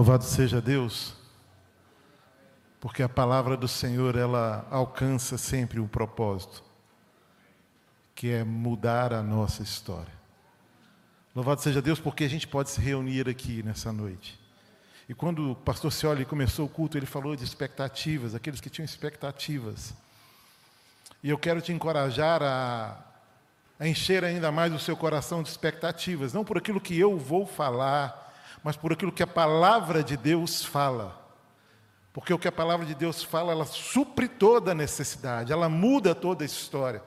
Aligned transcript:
Louvado 0.00 0.24
seja 0.24 0.62
Deus, 0.62 1.12
porque 2.80 3.02
a 3.02 3.08
palavra 3.08 3.54
do 3.54 3.68
Senhor 3.68 4.16
ela 4.16 4.66
alcança 4.70 5.36
sempre 5.36 5.78
um 5.78 5.86
propósito, 5.86 6.64
que 8.14 8.30
é 8.30 8.42
mudar 8.42 9.12
a 9.12 9.22
nossa 9.22 9.62
história. 9.62 10.14
Louvado 11.36 11.60
seja 11.60 11.82
Deus, 11.82 12.00
porque 12.00 12.24
a 12.24 12.30
gente 12.30 12.48
pode 12.48 12.70
se 12.70 12.80
reunir 12.80 13.28
aqui 13.28 13.62
nessa 13.62 13.92
noite. 13.92 14.40
E 15.06 15.12
quando 15.12 15.50
o 15.50 15.54
pastor 15.54 15.92
Cioli 15.92 16.24
começou 16.24 16.64
o 16.64 16.70
culto, 16.70 16.96
ele 16.96 17.04
falou 17.04 17.36
de 17.36 17.44
expectativas, 17.44 18.34
aqueles 18.34 18.58
que 18.58 18.70
tinham 18.70 18.86
expectativas. 18.86 19.92
E 21.22 21.28
eu 21.28 21.36
quero 21.36 21.60
te 21.60 21.72
encorajar 21.72 22.42
a, 22.42 22.96
a 23.78 23.86
encher 23.86 24.24
ainda 24.24 24.50
mais 24.50 24.72
o 24.72 24.78
seu 24.78 24.96
coração 24.96 25.42
de 25.42 25.50
expectativas, 25.50 26.32
não 26.32 26.42
por 26.42 26.56
aquilo 26.56 26.80
que 26.80 26.98
eu 26.98 27.18
vou 27.18 27.46
falar, 27.46 28.29
mas 28.62 28.76
por 28.76 28.92
aquilo 28.92 29.12
que 29.12 29.22
a 29.22 29.26
palavra 29.26 30.02
de 30.02 30.16
Deus 30.16 30.64
fala. 30.64 31.18
Porque 32.12 32.34
o 32.34 32.38
que 32.38 32.48
a 32.48 32.52
palavra 32.52 32.84
de 32.84 32.94
Deus 32.94 33.22
fala, 33.22 33.52
ela 33.52 33.64
supre 33.64 34.28
toda 34.28 34.72
a 34.72 34.74
necessidade, 34.74 35.52
ela 35.52 35.68
muda 35.68 36.14
toda 36.14 36.44
a 36.44 36.46
história. 36.46 37.02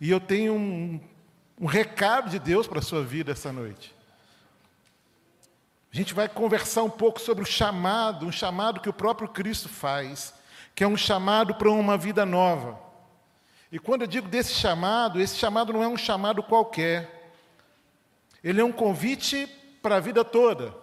E 0.00 0.10
eu 0.10 0.20
tenho 0.20 0.54
um, 0.54 1.00
um 1.60 1.66
recado 1.66 2.30
de 2.30 2.38
Deus 2.38 2.66
para 2.66 2.80
a 2.80 2.82
sua 2.82 3.02
vida 3.02 3.32
essa 3.32 3.52
noite. 3.52 3.94
A 5.92 5.96
gente 5.96 6.12
vai 6.12 6.28
conversar 6.28 6.82
um 6.82 6.90
pouco 6.90 7.20
sobre 7.20 7.44
o 7.44 7.46
chamado, 7.46 8.26
um 8.26 8.32
chamado 8.32 8.80
que 8.80 8.88
o 8.88 8.92
próprio 8.92 9.28
Cristo 9.28 9.68
faz, 9.68 10.34
que 10.74 10.82
é 10.82 10.88
um 10.88 10.96
chamado 10.96 11.54
para 11.54 11.70
uma 11.70 11.96
vida 11.96 12.26
nova. 12.26 12.76
E 13.70 13.78
quando 13.78 14.02
eu 14.02 14.08
digo 14.08 14.28
desse 14.28 14.54
chamado, 14.54 15.20
esse 15.20 15.36
chamado 15.36 15.72
não 15.72 15.82
é 15.84 15.88
um 15.88 15.96
chamado 15.96 16.42
qualquer. 16.42 17.32
Ele 18.42 18.60
é 18.60 18.64
um 18.64 18.72
convite 18.72 19.48
para 19.84 19.96
a 19.96 20.00
vida 20.00 20.24
toda. 20.24 20.74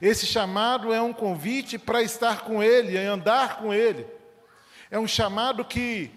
Esse 0.00 0.26
chamado 0.26 0.92
é 0.92 1.00
um 1.00 1.12
convite 1.12 1.78
para 1.78 2.02
estar 2.02 2.40
com 2.40 2.60
Ele, 2.60 2.96
é 2.96 3.06
andar 3.06 3.58
com 3.58 3.72
Ele. 3.72 4.04
É 4.90 4.98
um 4.98 5.06
chamado 5.06 5.64
que 5.64 6.10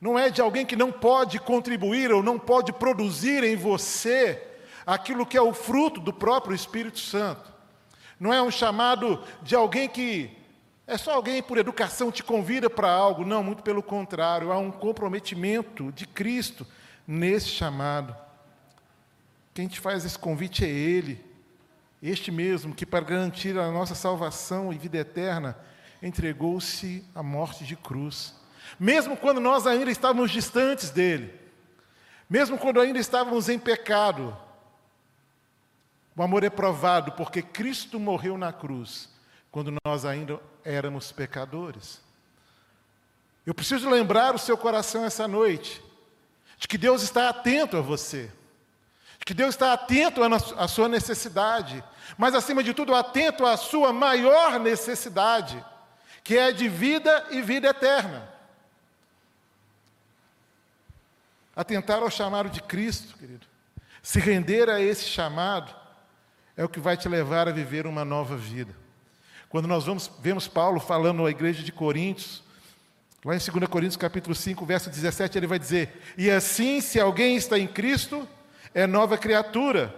não 0.00 0.16
é 0.16 0.30
de 0.30 0.40
alguém 0.40 0.64
que 0.64 0.76
não 0.76 0.92
pode 0.92 1.40
contribuir 1.40 2.12
ou 2.12 2.22
não 2.22 2.38
pode 2.38 2.72
produzir 2.72 3.42
em 3.42 3.56
você 3.56 4.40
aquilo 4.86 5.26
que 5.26 5.36
é 5.36 5.42
o 5.42 5.52
fruto 5.52 6.00
do 6.00 6.12
próprio 6.12 6.54
Espírito 6.54 7.00
Santo. 7.00 7.52
Não 8.20 8.32
é 8.32 8.40
um 8.40 8.52
chamado 8.52 9.20
de 9.42 9.56
alguém 9.56 9.88
que 9.88 10.30
é 10.86 10.96
só 10.96 11.14
alguém 11.14 11.42
por 11.42 11.58
educação 11.58 12.12
te 12.12 12.22
convida 12.22 12.70
para 12.70 12.88
algo. 12.88 13.24
Não, 13.24 13.42
muito 13.42 13.64
pelo 13.64 13.82
contrário, 13.82 14.52
há 14.52 14.58
um 14.58 14.70
comprometimento 14.70 15.90
de 15.90 16.06
Cristo 16.06 16.64
nesse 17.04 17.48
chamado. 17.48 18.16
Quem 19.52 19.66
te 19.66 19.80
faz 19.80 20.04
esse 20.04 20.16
convite 20.16 20.64
é 20.64 20.68
Ele. 20.68 21.27
Este 22.02 22.30
mesmo 22.30 22.74
que, 22.74 22.86
para 22.86 23.04
garantir 23.04 23.58
a 23.58 23.70
nossa 23.70 23.94
salvação 23.94 24.72
e 24.72 24.78
vida 24.78 24.98
eterna, 24.98 25.58
entregou-se 26.02 27.04
à 27.14 27.22
morte 27.22 27.64
de 27.64 27.76
cruz. 27.76 28.34
Mesmo 28.78 29.16
quando 29.16 29.40
nós 29.40 29.66
ainda 29.66 29.90
estávamos 29.90 30.30
distantes 30.30 30.90
dele, 30.90 31.34
mesmo 32.30 32.56
quando 32.58 32.80
ainda 32.80 32.98
estávamos 32.98 33.48
em 33.48 33.58
pecado, 33.58 34.36
o 36.14 36.22
amor 36.22 36.44
é 36.44 36.50
provado 36.50 37.12
porque 37.12 37.42
Cristo 37.42 37.98
morreu 37.98 38.38
na 38.38 38.52
cruz, 38.52 39.08
quando 39.50 39.72
nós 39.84 40.04
ainda 40.04 40.40
éramos 40.64 41.10
pecadores. 41.10 42.00
Eu 43.44 43.54
preciso 43.54 43.88
lembrar 43.88 44.34
o 44.34 44.38
seu 44.38 44.56
coração 44.56 45.04
essa 45.04 45.26
noite, 45.26 45.82
de 46.58 46.68
que 46.68 46.78
Deus 46.78 47.02
está 47.02 47.28
atento 47.28 47.76
a 47.76 47.80
você 47.80 48.30
que 49.28 49.34
Deus 49.34 49.56
está 49.56 49.74
atento 49.74 50.22
à 50.56 50.66
sua 50.66 50.88
necessidade, 50.88 51.84
mas 52.16 52.34
acima 52.34 52.64
de 52.64 52.72
tudo, 52.72 52.94
atento 52.94 53.44
à 53.44 53.58
sua 53.58 53.92
maior 53.92 54.58
necessidade, 54.58 55.62
que 56.24 56.38
é 56.38 56.50
de 56.50 56.66
vida 56.66 57.26
e 57.30 57.42
vida 57.42 57.68
eterna. 57.68 58.26
Atentar 61.54 61.98
ao 61.98 62.10
chamado 62.10 62.48
de 62.48 62.62
Cristo, 62.62 63.18
querido, 63.18 63.46
se 64.02 64.18
render 64.18 64.70
a 64.70 64.80
esse 64.80 65.04
chamado, 65.04 65.76
é 66.56 66.64
o 66.64 66.68
que 66.68 66.80
vai 66.80 66.96
te 66.96 67.06
levar 67.06 67.48
a 67.48 67.52
viver 67.52 67.86
uma 67.86 68.06
nova 68.06 68.34
vida. 68.34 68.74
Quando 69.50 69.68
nós 69.68 69.84
vamos, 69.84 70.10
vemos 70.20 70.48
Paulo 70.48 70.80
falando 70.80 71.26
à 71.26 71.30
igreja 71.30 71.62
de 71.62 71.70
Coríntios, 71.70 72.42
lá 73.22 73.36
em 73.36 73.38
2 73.38 73.68
Coríntios 73.68 73.98
capítulo 73.98 74.34
5, 74.34 74.64
verso 74.64 74.88
17, 74.88 75.36
ele 75.36 75.46
vai 75.46 75.58
dizer: 75.58 76.02
E 76.16 76.30
assim, 76.30 76.80
se 76.80 76.98
alguém 76.98 77.36
está 77.36 77.58
em 77.58 77.66
Cristo, 77.66 78.26
é 78.78 78.86
nova 78.86 79.18
criatura. 79.18 79.92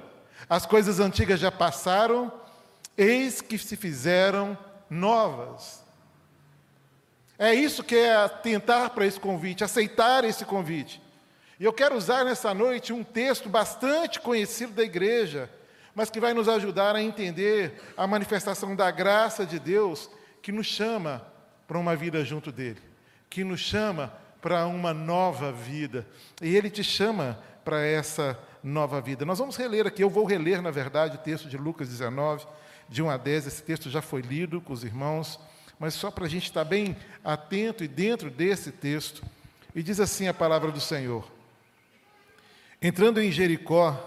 As 0.48 0.64
coisas 0.64 1.00
antigas 1.00 1.38
já 1.38 1.52
passaram, 1.52 2.32
eis 2.96 3.42
que 3.42 3.58
se 3.58 3.76
fizeram 3.76 4.56
novas. 4.88 5.84
É 7.38 7.52
isso 7.52 7.84
que 7.84 7.94
é 7.94 8.26
tentar 8.26 8.90
para 8.90 9.04
esse 9.04 9.20
convite, 9.20 9.62
aceitar 9.62 10.24
esse 10.24 10.46
convite. 10.46 11.00
E 11.58 11.64
eu 11.64 11.74
quero 11.74 11.94
usar 11.94 12.24
nessa 12.24 12.54
noite 12.54 12.90
um 12.90 13.04
texto 13.04 13.50
bastante 13.50 14.18
conhecido 14.18 14.72
da 14.72 14.82
igreja, 14.82 15.50
mas 15.94 16.08
que 16.08 16.18
vai 16.18 16.32
nos 16.32 16.48
ajudar 16.48 16.96
a 16.96 17.02
entender 17.02 17.82
a 17.98 18.06
manifestação 18.06 18.74
da 18.74 18.90
graça 18.90 19.44
de 19.44 19.58
Deus 19.58 20.08
que 20.40 20.52
nos 20.52 20.66
chama 20.66 21.22
para 21.68 21.78
uma 21.78 21.94
vida 21.94 22.24
junto 22.24 22.50
dele, 22.50 22.80
que 23.28 23.44
nos 23.44 23.60
chama 23.60 24.10
para 24.40 24.66
uma 24.66 24.94
nova 24.94 25.52
vida. 25.52 26.06
E 26.40 26.56
ele 26.56 26.70
te 26.70 26.82
chama 26.82 27.38
para 27.62 27.84
essa 27.84 28.38
nova 28.62 29.00
vida. 29.00 29.24
Nós 29.24 29.38
vamos 29.38 29.56
reler 29.56 29.86
aqui, 29.86 30.02
eu 30.02 30.10
vou 30.10 30.24
reler, 30.24 30.60
na 30.62 30.70
verdade, 30.70 31.16
o 31.16 31.20
texto 31.20 31.48
de 31.48 31.56
Lucas 31.56 31.88
19, 31.88 32.46
de 32.88 33.02
1 33.02 33.10
a 33.10 33.16
10. 33.16 33.46
Esse 33.46 33.62
texto 33.62 33.88
já 33.90 34.02
foi 34.02 34.20
lido 34.20 34.60
com 34.60 34.72
os 34.72 34.84
irmãos, 34.84 35.38
mas 35.78 35.94
só 35.94 36.10
para 36.10 36.26
a 36.26 36.28
gente 36.28 36.44
estar 36.44 36.64
bem 36.64 36.96
atento 37.24 37.82
e 37.82 37.88
dentro 37.88 38.30
desse 38.30 38.70
texto. 38.70 39.22
E 39.74 39.82
diz 39.82 40.00
assim 40.00 40.28
a 40.28 40.34
palavra 40.34 40.70
do 40.70 40.80
Senhor: 40.80 41.30
Entrando 42.82 43.20
em 43.20 43.30
Jericó, 43.30 44.06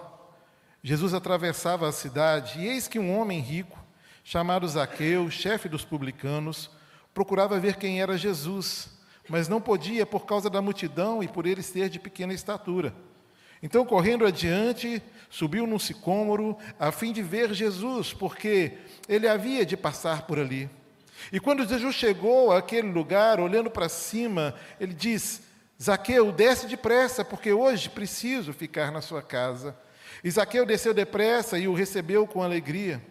Jesus 0.83 1.13
atravessava 1.13 1.87
a 1.87 1.91
cidade, 1.91 2.59
e 2.59 2.67
eis 2.67 2.87
que 2.87 2.99
um 2.99 3.17
homem 3.17 3.39
rico, 3.39 3.79
chamado 4.23 4.67
Zaqueu, 4.67 5.29
chefe 5.31 5.69
dos 5.69 5.85
publicanos, 5.85 6.69
procurava 7.13 7.59
ver 7.59 7.77
quem 7.77 8.01
era 8.01 8.17
Jesus, 8.17 8.89
mas 9.29 9.47
não 9.47 9.61
podia 9.61 10.05
por 10.05 10.25
causa 10.25 10.49
da 10.49 10.61
multidão 10.61 11.23
e 11.23 11.27
por 11.27 11.45
ele 11.45 11.61
ser 11.61 11.87
de 11.89 11.99
pequena 11.99 12.33
estatura. 12.33 12.93
Então, 13.63 13.85
correndo 13.85 14.25
adiante, 14.25 15.01
subiu 15.29 15.65
num 15.65 15.79
sicômoro 15.79 16.57
a 16.77 16.91
fim 16.91 17.13
de 17.13 17.23
ver 17.23 17.53
Jesus, 17.53 18.11
porque 18.11 18.73
ele 19.07 19.25
havia 19.25 19.65
de 19.65 19.77
passar 19.77 20.23
por 20.23 20.37
ali. 20.37 20.69
E 21.31 21.39
quando 21.39 21.65
Jesus 21.65 21.95
chegou 21.95 22.51
àquele 22.51 22.89
lugar, 22.89 23.39
olhando 23.39 23.71
para 23.71 23.87
cima, 23.87 24.53
ele 24.81 24.93
diz: 24.93 25.43
Zaqueu, 25.81 26.29
desce 26.29 26.67
depressa, 26.67 27.23
porque 27.23 27.53
hoje 27.53 27.89
preciso 27.89 28.51
ficar 28.51 28.91
na 28.91 28.99
sua 28.99 29.21
casa. 29.21 29.73
E 30.21 30.29
Zaqueu 30.29 30.65
desceu 30.65 30.93
depressa 30.93 31.57
e 31.57 31.65
o 31.65 31.73
recebeu 31.73 32.27
com 32.27 32.43
alegria. 32.43 33.01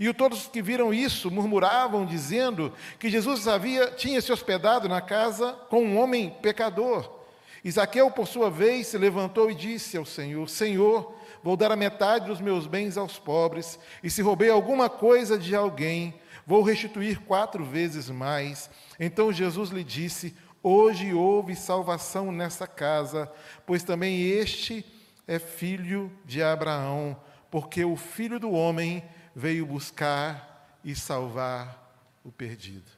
E 0.00 0.12
todos 0.12 0.48
que 0.48 0.60
viram 0.60 0.92
isso 0.92 1.30
murmuravam, 1.30 2.04
dizendo 2.04 2.72
que 2.98 3.08
Jesus 3.08 3.46
havia, 3.46 3.86
tinha 3.92 4.20
se 4.20 4.32
hospedado 4.32 4.88
na 4.88 5.00
casa 5.00 5.52
com 5.70 5.84
um 5.84 5.96
homem 5.96 6.30
pecador. 6.42 7.21
Isaqueu, 7.64 8.10
por 8.10 8.26
sua 8.26 8.50
vez, 8.50 8.88
se 8.88 8.98
levantou 8.98 9.50
e 9.50 9.54
disse 9.54 9.96
ao 9.96 10.04
Senhor: 10.04 10.48
Senhor, 10.48 11.14
vou 11.42 11.56
dar 11.56 11.70
a 11.70 11.76
metade 11.76 12.26
dos 12.26 12.40
meus 12.40 12.66
bens 12.66 12.96
aos 12.96 13.18
pobres, 13.18 13.78
e 14.02 14.10
se 14.10 14.20
roubei 14.20 14.50
alguma 14.50 14.90
coisa 14.90 15.38
de 15.38 15.54
alguém, 15.54 16.14
vou 16.46 16.62
restituir 16.62 17.20
quatro 17.20 17.64
vezes 17.64 18.10
mais. 18.10 18.68
Então 18.98 19.32
Jesus 19.32 19.70
lhe 19.70 19.84
disse: 19.84 20.34
Hoje 20.62 21.14
houve 21.14 21.54
salvação 21.54 22.32
nessa 22.32 22.66
casa, 22.66 23.30
pois 23.64 23.82
também 23.82 24.22
este 24.22 24.84
é 25.26 25.38
filho 25.38 26.10
de 26.24 26.42
Abraão, 26.42 27.16
porque 27.50 27.84
o 27.84 27.96
filho 27.96 28.40
do 28.40 28.50
homem 28.50 29.04
veio 29.34 29.66
buscar 29.66 30.78
e 30.84 30.94
salvar 30.94 31.94
o 32.24 32.30
perdido. 32.30 32.90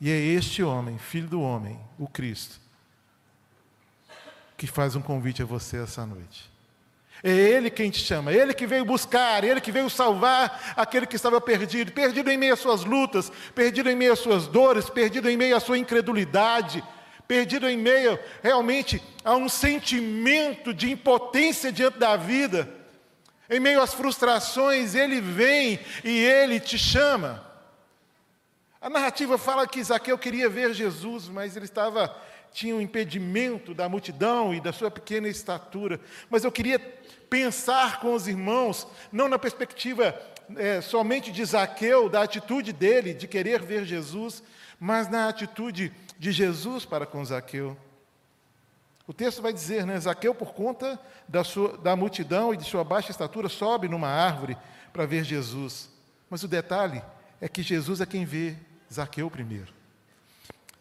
E 0.00 0.10
é 0.10 0.16
este 0.16 0.62
homem, 0.62 0.98
filho 0.98 1.28
do 1.28 1.40
homem, 1.40 1.78
o 1.98 2.08
Cristo, 2.08 2.60
que 4.62 4.66
faz 4.68 4.94
um 4.94 5.02
convite 5.02 5.42
a 5.42 5.44
você 5.44 5.78
essa 5.78 6.06
noite. 6.06 6.48
É 7.20 7.32
Ele 7.32 7.68
quem 7.68 7.90
te 7.90 7.98
chama, 7.98 8.30
é 8.30 8.36
Ele 8.36 8.54
que 8.54 8.64
veio 8.64 8.84
buscar, 8.84 9.42
é 9.42 9.48
Ele 9.48 9.60
que 9.60 9.72
veio 9.72 9.90
salvar 9.90 10.72
aquele 10.76 11.04
que 11.04 11.16
estava 11.16 11.40
perdido, 11.40 11.90
perdido 11.90 12.30
em 12.30 12.36
meio 12.36 12.54
às 12.54 12.60
suas 12.60 12.84
lutas, 12.84 13.32
perdido 13.56 13.90
em 13.90 13.96
meio 13.96 14.12
às 14.12 14.20
suas 14.20 14.46
dores, 14.46 14.88
perdido 14.88 15.28
em 15.28 15.36
meio 15.36 15.56
à 15.56 15.58
sua 15.58 15.78
incredulidade, 15.78 16.80
perdido 17.26 17.68
em 17.68 17.76
meio 17.76 18.16
realmente 18.40 19.02
a 19.24 19.34
um 19.34 19.48
sentimento 19.48 20.72
de 20.72 20.92
impotência 20.92 21.72
diante 21.72 21.98
da 21.98 22.16
vida. 22.16 22.68
Em 23.50 23.58
meio 23.58 23.82
às 23.82 23.92
frustrações, 23.92 24.94
Ele 24.94 25.20
vem 25.20 25.80
e 26.04 26.24
Ele 26.24 26.60
te 26.60 26.78
chama. 26.78 27.44
A 28.80 28.88
narrativa 28.88 29.36
fala 29.36 29.66
que 29.66 29.82
Zaqueu 29.82 30.16
queria 30.16 30.48
ver 30.48 30.72
Jesus, 30.72 31.28
mas 31.28 31.56
ele 31.56 31.66
estava 31.66 32.16
tinha 32.52 32.76
um 32.76 32.80
impedimento 32.80 33.74
da 33.74 33.88
multidão 33.88 34.54
e 34.54 34.60
da 34.60 34.72
sua 34.72 34.90
pequena 34.90 35.28
estatura. 35.28 36.00
Mas 36.28 36.44
eu 36.44 36.52
queria 36.52 36.78
pensar 36.78 38.00
com 38.00 38.14
os 38.14 38.28
irmãos, 38.28 38.86
não 39.10 39.28
na 39.28 39.38
perspectiva 39.38 40.14
é, 40.56 40.80
somente 40.80 41.32
de 41.32 41.44
Zaqueu, 41.44 42.08
da 42.08 42.22
atitude 42.22 42.72
dele 42.72 43.14
de 43.14 43.26
querer 43.26 43.62
ver 43.62 43.84
Jesus, 43.84 44.42
mas 44.78 45.08
na 45.08 45.28
atitude 45.28 45.92
de 46.18 46.30
Jesus 46.30 46.84
para 46.84 47.06
com 47.06 47.24
Zaqueu. 47.24 47.76
O 49.06 49.12
texto 49.12 49.42
vai 49.42 49.52
dizer, 49.52 49.84
né? 49.84 49.98
Zaqueu, 49.98 50.34
por 50.34 50.52
conta 50.54 50.98
da, 51.28 51.42
sua, 51.42 51.76
da 51.78 51.96
multidão 51.96 52.54
e 52.54 52.56
de 52.56 52.64
sua 52.64 52.84
baixa 52.84 53.10
estatura, 53.10 53.48
sobe 53.48 53.88
numa 53.88 54.08
árvore 54.08 54.56
para 54.92 55.06
ver 55.06 55.24
Jesus. 55.24 55.90
Mas 56.30 56.42
o 56.42 56.48
detalhe 56.48 57.02
é 57.40 57.48
que 57.48 57.62
Jesus 57.62 58.00
é 58.00 58.06
quem 58.06 58.24
vê 58.24 58.56
Zaqueu 58.92 59.30
primeiro. 59.30 59.81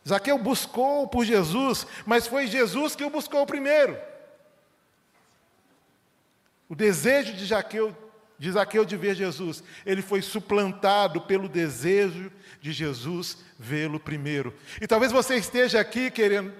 Zaqueu 0.07 0.37
buscou 0.37 1.07
por 1.07 1.23
Jesus, 1.23 1.85
mas 2.05 2.27
foi 2.27 2.47
Jesus 2.47 2.95
que 2.95 3.03
o 3.03 3.09
buscou 3.09 3.45
primeiro. 3.45 3.97
O 6.67 6.75
desejo 6.75 7.33
de 7.33 7.45
Zaqueu, 7.45 7.95
de 8.39 8.51
Zaqueu 8.51 8.83
de 8.83 8.97
ver 8.97 9.13
Jesus, 9.13 9.63
ele 9.85 10.01
foi 10.01 10.21
suplantado 10.21 11.21
pelo 11.21 11.47
desejo 11.47 12.31
de 12.59 12.71
Jesus 12.71 13.37
vê-lo 13.59 13.99
primeiro. 13.99 14.53
E 14.79 14.87
talvez 14.87 15.11
você 15.11 15.35
esteja 15.35 15.79
aqui 15.79 16.09
querendo 16.09 16.53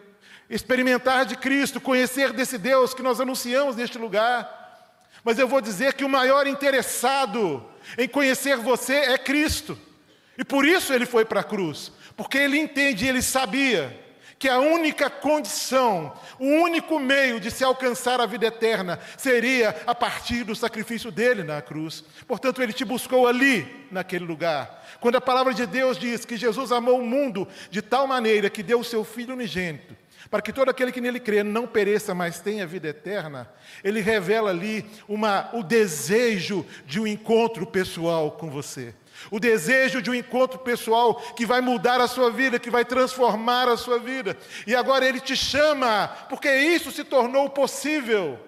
experimentar 0.49 1.25
de 1.25 1.35
Cristo, 1.37 1.79
conhecer 1.79 2.33
desse 2.33 2.57
Deus 2.57 2.93
que 2.93 3.01
nós 3.01 3.21
anunciamos 3.21 3.75
neste 3.75 3.97
lugar. 3.97 4.59
Mas 5.23 5.39
eu 5.39 5.47
vou 5.47 5.61
dizer 5.61 5.93
que 5.93 6.03
o 6.03 6.09
maior 6.09 6.45
interessado 6.45 7.65
em 7.97 8.07
conhecer 8.07 8.57
você 8.57 8.95
é 8.95 9.17
Cristo. 9.17 9.77
E 10.37 10.43
por 10.43 10.65
isso 10.65 10.93
ele 10.93 11.05
foi 11.05 11.23
para 11.23 11.39
a 11.39 11.43
cruz, 11.43 11.91
porque 12.15 12.37
ele 12.37 12.57
entende, 12.57 13.07
ele 13.07 13.21
sabia 13.21 13.99
que 14.41 14.49
a 14.49 14.57
única 14.57 15.07
condição, 15.07 16.11
o 16.39 16.47
único 16.47 16.99
meio 16.99 17.39
de 17.39 17.51
se 17.51 17.63
alcançar 17.63 18.19
a 18.19 18.25
vida 18.25 18.47
eterna 18.47 18.99
seria 19.15 19.69
a 19.85 19.93
partir 19.93 20.43
do 20.43 20.55
sacrifício 20.55 21.11
dele 21.11 21.43
na 21.43 21.61
cruz. 21.61 22.03
Portanto, 22.27 22.59
ele 22.59 22.73
te 22.73 22.83
buscou 22.83 23.27
ali, 23.27 23.87
naquele 23.91 24.25
lugar. 24.25 24.83
Quando 24.99 25.17
a 25.17 25.21
palavra 25.21 25.53
de 25.53 25.67
Deus 25.67 25.95
diz 25.95 26.25
que 26.25 26.37
Jesus 26.37 26.71
amou 26.71 26.99
o 26.99 27.05
mundo 27.05 27.47
de 27.69 27.83
tal 27.83 28.07
maneira 28.07 28.49
que 28.49 28.63
deu 28.63 28.79
o 28.79 28.83
seu 28.83 29.03
Filho 29.03 29.35
unigênito, 29.35 29.95
para 30.31 30.41
que 30.41 30.51
todo 30.51 30.69
aquele 30.69 30.91
que 30.91 31.01
nele 31.01 31.19
crê 31.19 31.43
não 31.43 31.67
pereça, 31.67 32.15
mas 32.15 32.39
tenha 32.39 32.65
vida 32.65 32.87
eterna, 32.87 33.47
ele 33.83 34.01
revela 34.01 34.49
ali 34.49 34.83
uma, 35.07 35.51
o 35.53 35.61
desejo 35.61 36.65
de 36.87 36.99
um 36.99 37.05
encontro 37.05 37.67
pessoal 37.67 38.31
com 38.31 38.49
você. 38.49 38.95
O 39.29 39.39
desejo 39.39 40.01
de 40.01 40.09
um 40.09 40.15
encontro 40.15 40.59
pessoal 40.59 41.15
que 41.33 41.45
vai 41.45 41.61
mudar 41.61 42.01
a 42.01 42.07
sua 42.07 42.31
vida, 42.31 42.59
que 42.59 42.69
vai 42.69 42.83
transformar 42.85 43.67
a 43.67 43.77
sua 43.77 43.99
vida. 43.99 44.37
E 44.65 44.75
agora 44.75 45.05
ele 45.05 45.19
te 45.19 45.35
chama, 45.35 46.07
porque 46.29 46.49
isso 46.53 46.91
se 46.91 47.03
tornou 47.03 47.49
possível 47.49 48.39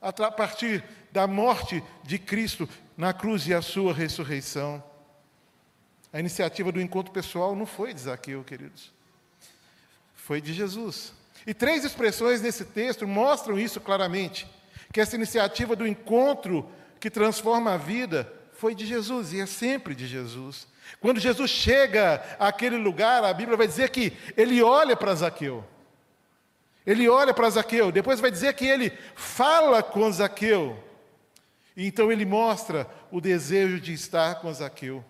a 0.00 0.12
partir 0.30 0.82
da 1.12 1.26
morte 1.26 1.82
de 2.02 2.18
Cristo 2.18 2.68
na 2.96 3.12
cruz 3.12 3.46
e 3.46 3.54
a 3.54 3.62
sua 3.62 3.94
ressurreição. 3.94 4.82
A 6.12 6.20
iniciativa 6.20 6.72
do 6.72 6.80
encontro 6.80 7.12
pessoal 7.12 7.54
não 7.54 7.66
foi 7.66 7.94
de 7.94 8.00
Zaqueu, 8.00 8.42
queridos 8.44 8.94
foi 10.24 10.40
de 10.40 10.54
Jesus. 10.54 11.12
E 11.46 11.52
três 11.52 11.84
expressões 11.84 12.40
nesse 12.40 12.64
texto 12.64 13.06
mostram 13.06 13.58
isso 13.58 13.78
claramente: 13.78 14.46
que 14.90 15.00
essa 15.00 15.16
iniciativa 15.16 15.76
do 15.76 15.86
encontro 15.86 16.66
que 16.98 17.10
transforma 17.10 17.74
a 17.74 17.76
vida 17.76 18.32
foi 18.64 18.74
de 18.74 18.86
Jesus 18.86 19.34
e 19.34 19.40
é 19.42 19.44
sempre 19.44 19.94
de 19.94 20.06
Jesus. 20.06 20.66
Quando 20.98 21.20
Jesus 21.20 21.50
chega 21.50 22.24
àquele 22.38 22.78
lugar, 22.78 23.22
a 23.22 23.34
Bíblia 23.34 23.58
vai 23.58 23.66
dizer 23.66 23.90
que 23.90 24.10
ele 24.38 24.62
olha 24.62 24.96
para 24.96 25.14
Zaqueu. 25.14 25.62
Ele 26.86 27.06
olha 27.06 27.34
para 27.34 27.50
Zaqueu, 27.50 27.92
depois 27.92 28.20
vai 28.20 28.30
dizer 28.30 28.54
que 28.54 28.64
ele 28.64 28.90
fala 29.14 29.82
com 29.82 30.10
Zaqueu. 30.10 30.82
Então 31.76 32.10
ele 32.10 32.24
mostra 32.24 32.88
o 33.10 33.20
desejo 33.20 33.78
de 33.78 33.92
estar 33.92 34.36
com 34.36 34.50
Zaqueu. 34.50 35.04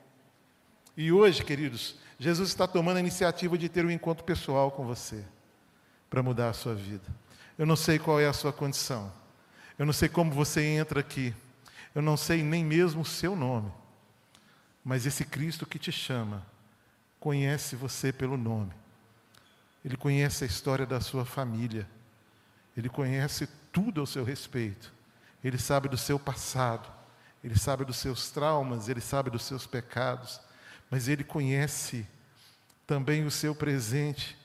E 0.97 1.12
hoje, 1.12 1.45
queridos, 1.45 1.95
Jesus 2.19 2.49
está 2.49 2.67
tomando 2.67 2.97
a 2.97 3.01
iniciativa 3.01 3.56
de 3.56 3.69
ter 3.69 3.87
um 3.87 3.91
encontro 3.93 4.25
pessoal 4.25 4.73
com 4.73 4.85
você, 4.85 5.25
para 6.11 6.25
mudar 6.25 6.49
a 6.49 6.55
sua 6.55 6.75
vida. 6.75 7.06
Eu 7.56 7.67
não 7.67 7.77
sei 7.77 8.01
qual 8.01 8.21
é 8.21 8.27
a 8.27 8.33
sua 8.33 8.53
condição, 8.53 9.12
eu 9.79 9.87
não 9.87 9.93
sei 9.93 10.09
como 10.09 10.33
você 10.33 10.61
entra 10.61 10.99
aqui, 10.99 11.33
eu 11.94 12.02
não 12.02 12.17
sei 12.17 12.43
nem 12.43 12.64
mesmo 12.64 13.02
o 13.02 13.06
seu 13.06 13.37
nome, 13.37 13.73
mas 14.85 15.06
esse 15.06 15.25
Cristo 15.25 15.64
que 15.64 15.79
te 15.79 15.93
chama, 15.93 16.44
conhece 17.20 17.76
você 17.76 18.12
pelo 18.12 18.37
nome, 18.37 18.73
ele 19.85 19.96
conhece 19.96 20.44
a 20.44 20.46
história 20.46 20.87
da 20.87 21.00
sua 21.00 21.25
família, 21.25 21.88
ele 22.76 22.88
conhece 22.88 23.49
tudo 23.73 24.00
ao 24.00 24.06
seu 24.06 24.25
respeito, 24.25 24.93
ele 25.43 25.58
sabe 25.58 25.88
do 25.88 25.96
seu 25.96 26.19
passado, 26.19 26.91
ele 27.43 27.58
sabe 27.58 27.85
dos 27.85 27.99
seus 27.99 28.31
traumas, 28.31 28.88
ele 28.88 29.00
sabe 29.00 29.29
dos 29.31 29.44
seus 29.44 29.67
pecados. 29.67 30.41
Mas 30.91 31.08
Ele 31.08 31.25
conhece 31.25 32.06
também 32.87 33.25
o 33.25 33.31
seu 33.31 33.55
presente. 33.55 34.37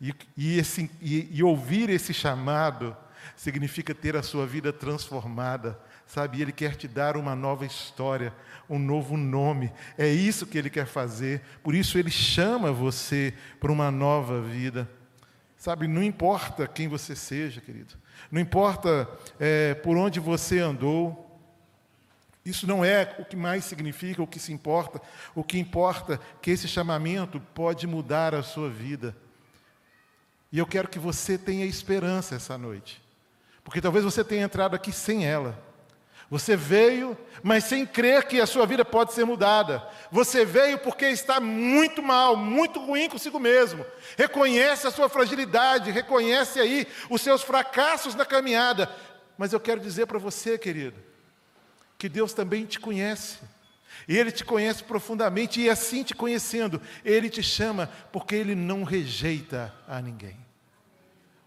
E, 0.00 0.14
e, 0.36 0.58
esse, 0.58 0.90
e, 1.00 1.28
e 1.36 1.42
ouvir 1.42 1.90
esse 1.90 2.14
chamado 2.14 2.96
significa 3.34 3.94
ter 3.94 4.16
a 4.16 4.22
sua 4.22 4.46
vida 4.46 4.72
transformada, 4.72 5.78
sabe? 6.06 6.40
Ele 6.40 6.52
quer 6.52 6.76
te 6.76 6.86
dar 6.86 7.16
uma 7.16 7.34
nova 7.34 7.64
história, 7.64 8.32
um 8.68 8.78
novo 8.78 9.16
nome. 9.16 9.72
É 9.96 10.08
isso 10.08 10.46
que 10.46 10.58
ele 10.58 10.70
quer 10.70 10.86
fazer. 10.86 11.42
Por 11.62 11.74
isso 11.74 11.98
ele 11.98 12.10
chama 12.10 12.72
você 12.72 13.34
para 13.58 13.72
uma 13.72 13.90
nova 13.90 14.40
vida. 14.40 14.88
Sabe, 15.56 15.88
não 15.88 16.02
importa 16.02 16.66
quem 16.66 16.86
você 16.86 17.16
seja, 17.16 17.60
querido. 17.60 17.94
Não 18.30 18.40
importa 18.40 19.08
é, 19.40 19.74
por 19.74 19.96
onde 19.96 20.20
você 20.20 20.60
andou. 20.60 21.22
Isso 22.44 22.66
não 22.66 22.84
é 22.84 23.16
o 23.18 23.24
que 23.24 23.34
mais 23.34 23.64
significa, 23.64 24.22
o 24.22 24.26
que 24.26 24.38
se 24.38 24.52
importa. 24.52 25.00
O 25.34 25.42
que 25.42 25.58
importa 25.58 26.14
é 26.14 26.18
que 26.40 26.50
esse 26.50 26.68
chamamento 26.68 27.40
pode 27.54 27.86
mudar 27.86 28.34
a 28.34 28.42
sua 28.42 28.68
vida. 28.68 29.16
E 30.52 30.58
eu 30.58 30.66
quero 30.66 30.88
que 30.88 30.98
você 30.98 31.36
tenha 31.36 31.64
esperança 31.64 32.36
essa 32.36 32.56
noite. 32.56 33.02
Porque 33.66 33.80
talvez 33.80 34.04
você 34.04 34.22
tenha 34.22 34.44
entrado 34.44 34.76
aqui 34.76 34.92
sem 34.92 35.26
ela. 35.26 35.60
Você 36.30 36.56
veio, 36.56 37.18
mas 37.42 37.64
sem 37.64 37.84
crer 37.84 38.22
que 38.28 38.40
a 38.40 38.46
sua 38.46 38.64
vida 38.64 38.84
pode 38.84 39.12
ser 39.12 39.24
mudada. 39.24 39.84
Você 40.08 40.44
veio 40.44 40.78
porque 40.78 41.06
está 41.06 41.40
muito 41.40 42.00
mal, 42.00 42.36
muito 42.36 42.78
ruim 42.78 43.08
consigo 43.08 43.40
mesmo. 43.40 43.84
Reconhece 44.16 44.86
a 44.86 44.92
sua 44.92 45.08
fragilidade, 45.08 45.90
reconhece 45.90 46.60
aí 46.60 46.86
os 47.10 47.20
seus 47.20 47.42
fracassos 47.42 48.14
na 48.14 48.24
caminhada. 48.24 48.88
Mas 49.36 49.52
eu 49.52 49.58
quero 49.58 49.80
dizer 49.80 50.06
para 50.06 50.18
você, 50.20 50.56
querido, 50.56 51.02
que 51.98 52.08
Deus 52.08 52.32
também 52.32 52.66
te 52.66 52.78
conhece. 52.78 53.38
E 54.06 54.16
Ele 54.16 54.30
te 54.30 54.44
conhece 54.44 54.84
profundamente, 54.84 55.60
e 55.60 55.68
assim 55.68 56.04
te 56.04 56.14
conhecendo, 56.14 56.80
Ele 57.04 57.28
te 57.28 57.42
chama, 57.42 57.90
porque 58.12 58.36
Ele 58.36 58.54
não 58.54 58.84
rejeita 58.84 59.74
a 59.88 60.00
ninguém. 60.00 60.45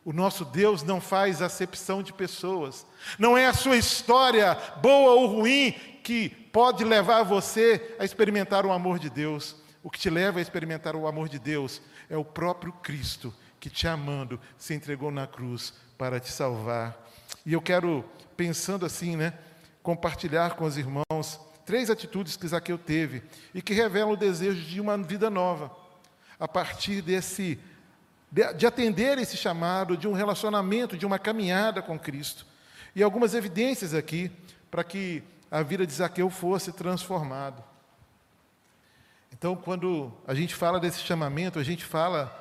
O 0.09 0.11
nosso 0.11 0.43
Deus 0.43 0.81
não 0.81 0.99
faz 0.99 1.39
acepção 1.39 2.01
de 2.01 2.11
pessoas. 2.11 2.83
Não 3.19 3.37
é 3.37 3.45
a 3.45 3.53
sua 3.53 3.77
história, 3.77 4.57
boa 4.81 5.11
ou 5.11 5.27
ruim, 5.27 5.71
que 6.03 6.29
pode 6.51 6.83
levar 6.83 7.21
você 7.21 7.95
a 7.99 8.03
experimentar 8.03 8.65
o 8.65 8.71
amor 8.71 8.97
de 8.97 9.07
Deus. 9.07 9.55
O 9.83 9.89
que 9.91 9.99
te 9.99 10.09
leva 10.09 10.39
a 10.39 10.41
experimentar 10.41 10.95
o 10.95 11.05
amor 11.05 11.29
de 11.29 11.37
Deus 11.37 11.79
é 12.09 12.17
o 12.17 12.25
próprio 12.25 12.73
Cristo 12.73 13.31
que 13.59 13.69
te 13.69 13.87
amando 13.87 14.41
se 14.57 14.73
entregou 14.73 15.11
na 15.11 15.27
cruz 15.27 15.75
para 15.95 16.19
te 16.19 16.31
salvar. 16.31 17.07
E 17.45 17.53
eu 17.53 17.61
quero, 17.61 18.03
pensando 18.35 18.87
assim, 18.87 19.15
né? 19.15 19.35
compartilhar 19.83 20.55
com 20.55 20.65
os 20.65 20.75
irmãos 20.75 21.39
três 21.67 21.87
atitudes 21.91 22.35
que 22.35 22.47
Zaqueu 22.47 22.79
teve 22.79 23.21
e 23.53 23.61
que 23.61 23.75
revelam 23.75 24.13
o 24.13 24.17
desejo 24.17 24.59
de 24.59 24.81
uma 24.81 24.97
vida 24.97 25.29
nova, 25.29 25.71
a 26.39 26.47
partir 26.47 27.03
desse 27.03 27.59
de, 28.31 28.53
de 28.53 28.65
atender 28.65 29.17
esse 29.17 29.35
chamado, 29.35 29.97
de 29.97 30.07
um 30.07 30.13
relacionamento, 30.13 30.97
de 30.97 31.05
uma 31.05 31.19
caminhada 31.19 31.81
com 31.81 31.97
Cristo. 31.97 32.45
E 32.95 33.03
algumas 33.03 33.33
evidências 33.33 33.93
aqui 33.93 34.31
para 34.69 34.83
que 34.83 35.23
a 35.49 35.61
vida 35.63 35.85
de 35.85 35.93
Zaqueu 35.93 36.29
fosse 36.29 36.71
transformada. 36.71 37.63
Então, 39.31 39.55
quando 39.55 40.11
a 40.27 40.33
gente 40.33 40.53
fala 40.53 40.79
desse 40.79 40.99
chamamento, 40.99 41.59
a 41.59 41.63
gente 41.63 41.85
fala 41.85 42.35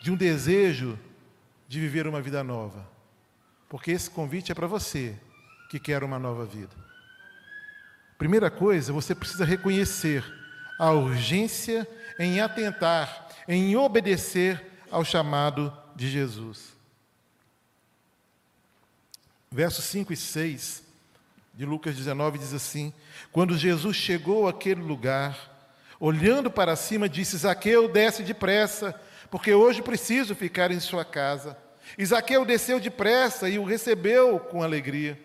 de 0.00 0.10
um 0.10 0.16
desejo 0.16 0.98
de 1.68 1.80
viver 1.80 2.06
uma 2.06 2.20
vida 2.20 2.42
nova. 2.44 2.86
Porque 3.68 3.90
esse 3.90 4.08
convite 4.08 4.52
é 4.52 4.54
para 4.54 4.66
você 4.66 5.18
que 5.68 5.80
quer 5.80 6.04
uma 6.04 6.18
nova 6.18 6.44
vida. 6.44 6.74
Primeira 8.16 8.50
coisa, 8.50 8.92
você 8.92 9.14
precisa 9.14 9.44
reconhecer 9.44 10.24
a 10.78 10.90
urgência 10.92 11.86
em 12.18 12.40
atentar, 12.40 13.28
em 13.48 13.76
obedecer 13.76 14.64
ao 14.90 15.04
chamado 15.04 15.72
de 15.94 16.08
Jesus. 16.08 16.74
Versos 19.50 19.84
5 19.86 20.12
e 20.12 20.16
6 20.16 20.82
de 21.54 21.64
Lucas 21.64 21.96
19 21.96 22.38
diz 22.38 22.52
assim: 22.52 22.92
Quando 23.32 23.56
Jesus 23.56 23.96
chegou 23.96 24.46
àquele 24.46 24.82
lugar, 24.82 25.74
olhando 25.98 26.50
para 26.50 26.76
cima, 26.76 27.08
disse: 27.08 27.38
Zaqueu, 27.38 27.88
desce 27.88 28.22
depressa, 28.22 28.98
porque 29.30 29.54
hoje 29.54 29.82
preciso 29.82 30.34
ficar 30.34 30.70
em 30.70 30.80
sua 30.80 31.04
casa. 31.04 31.56
E 31.96 32.04
Zaqueu 32.04 32.44
desceu 32.44 32.80
depressa 32.80 33.48
e 33.48 33.58
o 33.58 33.64
recebeu 33.64 34.38
com 34.38 34.62
alegria. 34.62 35.18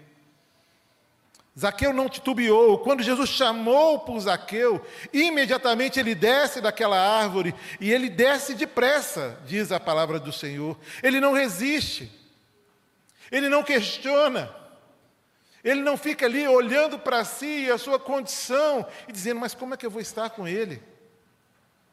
Zaqueu 1.58 1.92
não 1.92 2.08
titubeou. 2.08 2.80
Quando 2.80 3.04
Jesus 3.04 3.30
chamou 3.30 4.00
por 4.00 4.20
Zaqueu, 4.20 4.86
imediatamente 5.12 6.00
ele 6.00 6.16
desce 6.16 6.62
daquela 6.62 6.98
árvore 6.98 7.54
e 7.80 7.92
ele 7.92 8.10
desce 8.10 8.54
depressa, 8.54 9.38
diz 9.46 9.72
a 9.72 9.80
palavra 9.80 10.20
do 10.20 10.32
Senhor. 10.32 10.78
Ele 11.04 11.20
não 11.20 11.34
resiste, 11.34 12.10
ele 13.30 13.50
não 13.50 13.64
questiona, 13.64 14.54
ele 15.64 15.82
não 15.82 15.98
fica 15.98 16.26
ali 16.26 16.48
olhando 16.48 16.98
para 16.98 17.26
si 17.26 17.66
e 17.66 17.72
a 17.72 17.78
sua 17.78 18.00
condição 18.00 18.86
e 19.08 19.12
dizendo: 19.12 19.40
Mas 19.40 19.54
como 19.54 19.74
é 19.74 19.78
que 19.78 19.86
eu 19.86 19.92
vou 19.92 20.02
estar 20.02 20.30
com 20.30 20.48
ele? 20.48 20.82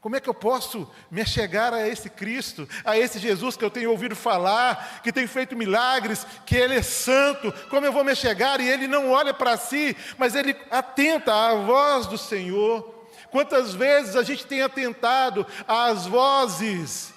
Como 0.00 0.14
é 0.14 0.20
que 0.20 0.28
eu 0.28 0.34
posso 0.34 0.88
me 1.10 1.26
chegar 1.26 1.74
a 1.74 1.86
esse 1.88 2.08
Cristo, 2.08 2.68
a 2.84 2.96
esse 2.96 3.18
Jesus 3.18 3.56
que 3.56 3.64
eu 3.64 3.70
tenho 3.70 3.90
ouvido 3.90 4.14
falar, 4.14 5.00
que 5.02 5.12
tem 5.12 5.26
feito 5.26 5.56
milagres, 5.56 6.24
que 6.46 6.56
Ele 6.56 6.76
é 6.76 6.82
santo? 6.82 7.52
Como 7.68 7.84
eu 7.84 7.92
vou 7.92 8.04
me 8.04 8.14
chegar? 8.14 8.60
E 8.60 8.68
ele 8.68 8.86
não 8.86 9.10
olha 9.10 9.34
para 9.34 9.56
si, 9.56 9.96
mas 10.16 10.36
ele 10.36 10.56
atenta 10.70 11.34
à 11.34 11.54
voz 11.54 12.06
do 12.06 12.16
Senhor. 12.16 12.94
Quantas 13.30 13.74
vezes 13.74 14.14
a 14.14 14.22
gente 14.22 14.46
tem 14.46 14.62
atentado 14.62 15.44
às 15.66 16.06
vozes 16.06 17.12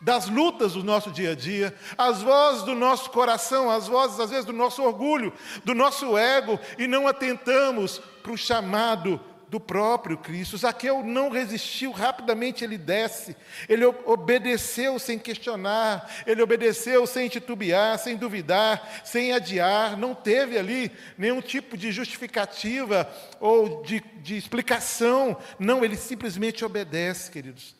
das 0.00 0.28
lutas 0.28 0.72
do 0.72 0.82
nosso 0.82 1.12
dia 1.12 1.30
a 1.30 1.34
dia, 1.34 1.72
às 1.96 2.20
vozes 2.20 2.64
do 2.64 2.74
nosso 2.74 3.08
coração, 3.10 3.70
às 3.70 3.86
vozes, 3.86 4.18
às 4.18 4.30
vezes, 4.30 4.44
do 4.44 4.52
nosso 4.52 4.82
orgulho, 4.82 5.32
do 5.64 5.74
nosso 5.74 6.18
ego, 6.18 6.58
e 6.76 6.88
não 6.88 7.06
atentamos 7.06 8.00
para 8.20 8.32
o 8.32 8.36
chamado 8.36 9.20
do 9.52 9.60
próprio 9.60 10.16
Cristo. 10.16 10.56
Zaqueu 10.56 11.04
não 11.04 11.28
resistiu, 11.28 11.92
rapidamente 11.92 12.64
ele 12.64 12.78
desce, 12.78 13.36
ele 13.68 13.84
obedeceu 13.84 14.98
sem 14.98 15.18
questionar, 15.18 16.10
ele 16.26 16.40
obedeceu 16.40 17.06
sem 17.06 17.28
titubear, 17.28 17.98
sem 17.98 18.16
duvidar, 18.16 19.02
sem 19.04 19.34
adiar, 19.34 19.94
não 19.98 20.14
teve 20.14 20.56
ali 20.56 20.90
nenhum 21.18 21.42
tipo 21.42 21.76
de 21.76 21.92
justificativa 21.92 23.06
ou 23.38 23.82
de, 23.82 24.00
de 24.22 24.38
explicação, 24.38 25.36
não, 25.58 25.84
ele 25.84 25.98
simplesmente 25.98 26.64
obedece, 26.64 27.30
queridos. 27.30 27.76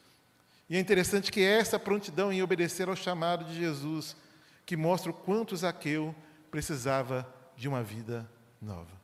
E 0.69 0.76
é 0.76 0.79
interessante 0.79 1.33
que 1.33 1.43
essa 1.43 1.79
prontidão 1.79 2.31
em 2.31 2.43
obedecer 2.43 2.87
ao 2.87 2.97
chamado 2.97 3.47
de 3.47 3.55
Jesus 3.55 4.14
que 4.67 4.76
mostra 4.76 5.11
o 5.11 5.14
quanto 5.14 5.57
Zaqueu 5.57 6.14
precisava 6.50 7.26
de 7.57 7.67
uma 7.67 7.83
vida 7.83 8.29
nova. 8.61 9.01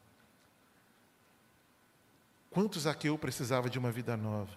Quanto 2.59 2.81
Zaqueu 2.81 3.17
precisava 3.17 3.71
de 3.71 3.79
uma 3.79 3.93
vida 3.93 4.17
nova. 4.17 4.51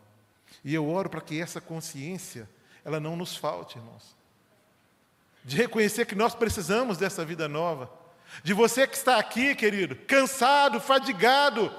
E 0.66 0.74
eu 0.74 0.90
oro 0.90 1.08
para 1.08 1.22
que 1.22 1.40
essa 1.40 1.62
consciência, 1.62 2.50
ela 2.84 3.00
não 3.00 3.16
nos 3.16 3.38
falte, 3.38 3.78
irmãos. 3.78 4.16
De 5.46 5.56
reconhecer 5.56 6.08
que 6.08 6.16
nós 6.16 6.34
precisamos 6.34 6.98
dessa 6.98 7.24
vida 7.24 7.48
nova. 7.48 7.92
De 8.44 8.56
você 8.56 8.88
que 8.88 8.96
está 8.96 9.20
aqui, 9.20 9.54
querido, 9.54 9.96
cansado, 9.96 10.82
fadigado 10.82 11.72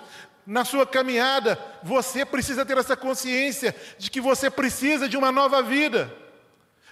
na 0.47 0.65
sua 0.65 0.87
caminhada, 0.87 1.59
você 1.83 2.25
precisa 2.25 2.65
ter 2.65 2.79
essa 2.79 2.97
consciência 2.97 3.75
de 3.99 4.09
que 4.09 4.21
você 4.21 4.49
precisa 4.49 5.09
de 5.09 5.17
uma 5.17 5.33
nova 5.33 5.61
vida, 5.61 6.17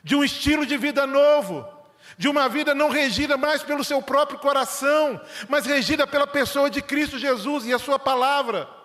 de 0.03 0.17
um 0.17 0.25
estilo 0.25 0.67
de 0.67 0.77
vida 0.77 1.07
novo, 1.07 1.65
de 2.19 2.29
uma 2.29 2.49
vida 2.49 2.75
não 2.75 2.91
regida 2.91 3.37
mais 3.37 3.63
pelo 3.63 3.85
seu 3.85 4.03
próprio 4.03 4.41
coração, 4.41 5.21
mas 5.49 5.67
regida 5.67 6.05
pela 6.05 6.27
pessoa 6.27 6.69
de 6.69 6.83
Cristo 6.83 7.17
Jesus 7.17 7.65
e 7.65 7.73
a 7.73 7.79
sua 7.79 7.97
palavra. 7.97 8.80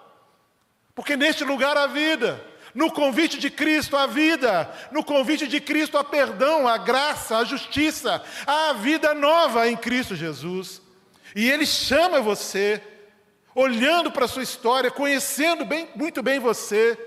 Porque 0.96 1.18
neste 1.18 1.44
lugar 1.44 1.76
há 1.76 1.86
vida, 1.88 2.42
no 2.74 2.92
convite 2.92 3.38
de 3.38 3.50
Cristo 3.50 3.98
há 3.98 4.08
vida, 4.08 4.74
no 4.92 5.04
convite 5.04 5.46
de 5.46 5.60
Cristo 5.60 5.98
há 5.98 6.04
perdão, 6.04 6.68
há 6.68 6.78
graça, 6.78 7.38
há 7.38 7.44
justiça, 7.44 8.24
há 8.48 8.72
vida 8.74 9.14
nova 9.14 9.70
em 9.70 9.76
Cristo 9.76 10.16
Jesus. 10.16 10.82
E 11.36 11.52
Ele 11.52 11.66
chama 11.66 12.22
você, 12.22 12.82
olhando 13.54 14.10
para 14.10 14.24
a 14.24 14.28
sua 14.28 14.44
história, 14.44 14.90
conhecendo 14.90 15.66
bem, 15.66 15.90
muito 15.98 16.24
bem 16.24 16.40
você, 16.40 16.98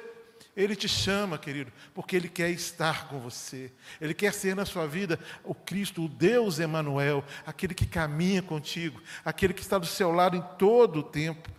Ele 0.54 0.76
te 0.76 0.86
chama, 0.86 1.38
querido, 1.38 1.72
porque 1.94 2.14
Ele 2.14 2.28
quer 2.28 2.50
estar 2.50 3.08
com 3.08 3.18
você, 3.18 3.72
Ele 3.98 4.12
quer 4.12 4.34
ser 4.34 4.54
na 4.54 4.66
sua 4.66 4.86
vida 4.86 5.18
o 5.42 5.54
Cristo, 5.54 6.04
o 6.04 6.08
Deus 6.08 6.58
Emanuel, 6.58 7.24
aquele 7.46 7.72
que 7.72 7.86
caminha 7.86 8.42
contigo, 8.42 9.00
aquele 9.24 9.54
que 9.54 9.62
está 9.62 9.78
do 9.78 9.86
seu 9.86 10.12
lado 10.12 10.36
em 10.36 10.42
todo 10.58 11.00
o 11.00 11.02
tempo. 11.02 11.57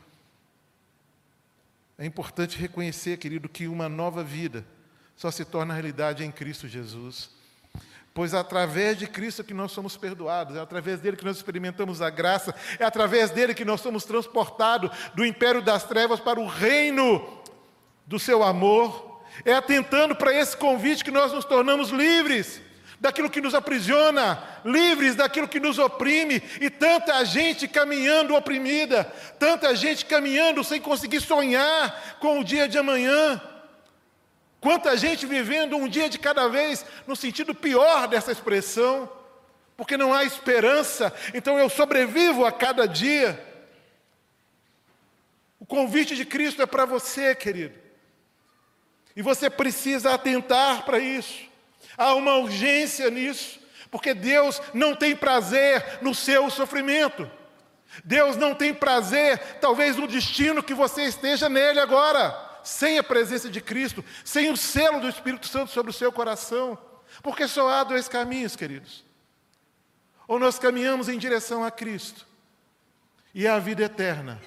É 1.99 2.05
importante 2.05 2.57
reconhecer, 2.57 3.17
querido, 3.17 3.49
que 3.49 3.67
uma 3.67 3.89
nova 3.89 4.23
vida 4.23 4.65
só 5.17 5.29
se 5.29 5.43
torna 5.43 5.73
realidade 5.73 6.23
em 6.23 6.31
Cristo 6.31 6.65
Jesus. 6.65 7.29
Pois 8.13 8.33
é 8.33 8.37
através 8.37 8.97
de 8.97 9.05
Cristo 9.05 9.43
que 9.43 9.53
nós 9.53 9.73
somos 9.73 9.97
perdoados, 9.97 10.55
é 10.55 10.61
através 10.61 11.01
dele 11.01 11.17
que 11.17 11.25
nós 11.25 11.35
experimentamos 11.35 12.01
a 12.01 12.09
graça, 12.09 12.55
é 12.79 12.85
através 12.85 13.31
dele 13.31 13.53
que 13.53 13.65
nós 13.65 13.81
somos 13.81 14.05
transportados 14.05 14.89
do 15.13 15.25
império 15.25 15.61
das 15.61 15.83
trevas 15.83 16.21
para 16.21 16.39
o 16.39 16.47
reino 16.47 17.43
do 18.07 18.17
seu 18.17 18.43
amor. 18.43 19.21
É 19.43 19.53
atentando 19.53 20.15
para 20.15 20.33
esse 20.33 20.55
convite 20.55 21.03
que 21.03 21.11
nós 21.11 21.33
nos 21.33 21.43
tornamos 21.43 21.89
livres 21.89 22.61
daquilo 22.99 23.29
que 23.29 23.39
nos 23.39 23.55
aprisiona, 23.55 24.43
livres 24.65 25.15
daquilo 25.15 25.47
que 25.47 25.59
nos 25.59 25.79
oprime, 25.79 26.41
e 26.59 26.69
tanta 26.69 27.23
gente 27.23 27.67
caminhando 27.67 28.35
oprimida, 28.35 29.05
tanta 29.39 29.73
gente 29.75 30.05
caminhando 30.05 30.63
sem 30.63 30.81
conseguir 30.81 31.21
sonhar 31.21 32.17
com 32.19 32.39
o 32.39 32.43
dia 32.43 32.67
de 32.67 32.77
amanhã. 32.77 33.41
Quanta 34.59 34.97
gente 34.97 35.25
vivendo 35.25 35.77
um 35.77 35.87
dia 35.87 36.09
de 36.09 36.19
cada 36.19 36.49
vez, 36.49 36.85
no 37.07 37.15
sentido 37.15 37.55
pior 37.55 38.07
dessa 38.07 38.31
expressão, 38.31 39.09
porque 39.77 39.95
não 39.95 40.13
há 40.13 40.25
esperança, 40.25 41.13
então 41.33 41.57
eu 41.57 41.69
sobrevivo 41.69 42.45
a 42.45 42.51
cada 42.51 42.85
dia. 42.85 43.41
O 45.57 45.65
convite 45.65 46.15
de 46.17 46.25
Cristo 46.25 46.61
é 46.61 46.65
para 46.65 46.83
você, 46.83 47.33
querido, 47.33 47.79
e 49.15 49.21
você 49.21 49.49
precisa 49.49 50.13
atentar 50.13 50.83
para 50.83 50.99
isso. 50.99 51.48
Há 51.99 52.15
uma 52.15 52.35
urgência 52.35 53.11
nisso, 53.11 53.59
porque 53.91 54.13
Deus 54.13 54.61
não 54.73 54.95
tem 54.95 55.13
prazer 55.13 55.99
no 56.01 56.15
seu 56.15 56.49
sofrimento. 56.49 57.29
Deus 58.05 58.37
não 58.37 58.55
tem 58.55 58.73
prazer, 58.73 59.37
talvez, 59.59 59.97
no 59.97 60.07
destino 60.07 60.63
que 60.63 60.73
você 60.73 61.03
esteja 61.03 61.49
nele 61.49 61.77
agora, 61.77 62.33
sem 62.63 62.97
a 62.97 63.03
presença 63.03 63.49
de 63.49 63.59
Cristo, 63.59 64.03
sem 64.23 64.49
o 64.49 64.55
selo 64.55 65.01
do 65.01 65.09
Espírito 65.09 65.45
Santo 65.47 65.71
sobre 65.71 65.91
o 65.91 65.93
seu 65.93 66.09
coração. 66.09 66.77
Porque 67.21 67.49
só 67.49 67.69
há 67.69 67.83
dois 67.83 68.07
caminhos, 68.07 68.55
queridos. 68.55 69.03
Ou 70.25 70.39
nós 70.39 70.57
caminhamos 70.57 71.09
em 71.09 71.17
direção 71.17 71.65
a 71.65 71.71
Cristo 71.71 72.25
e 73.33 73.45
à 73.45 73.59
vida 73.59 73.83
eterna, 73.83 74.41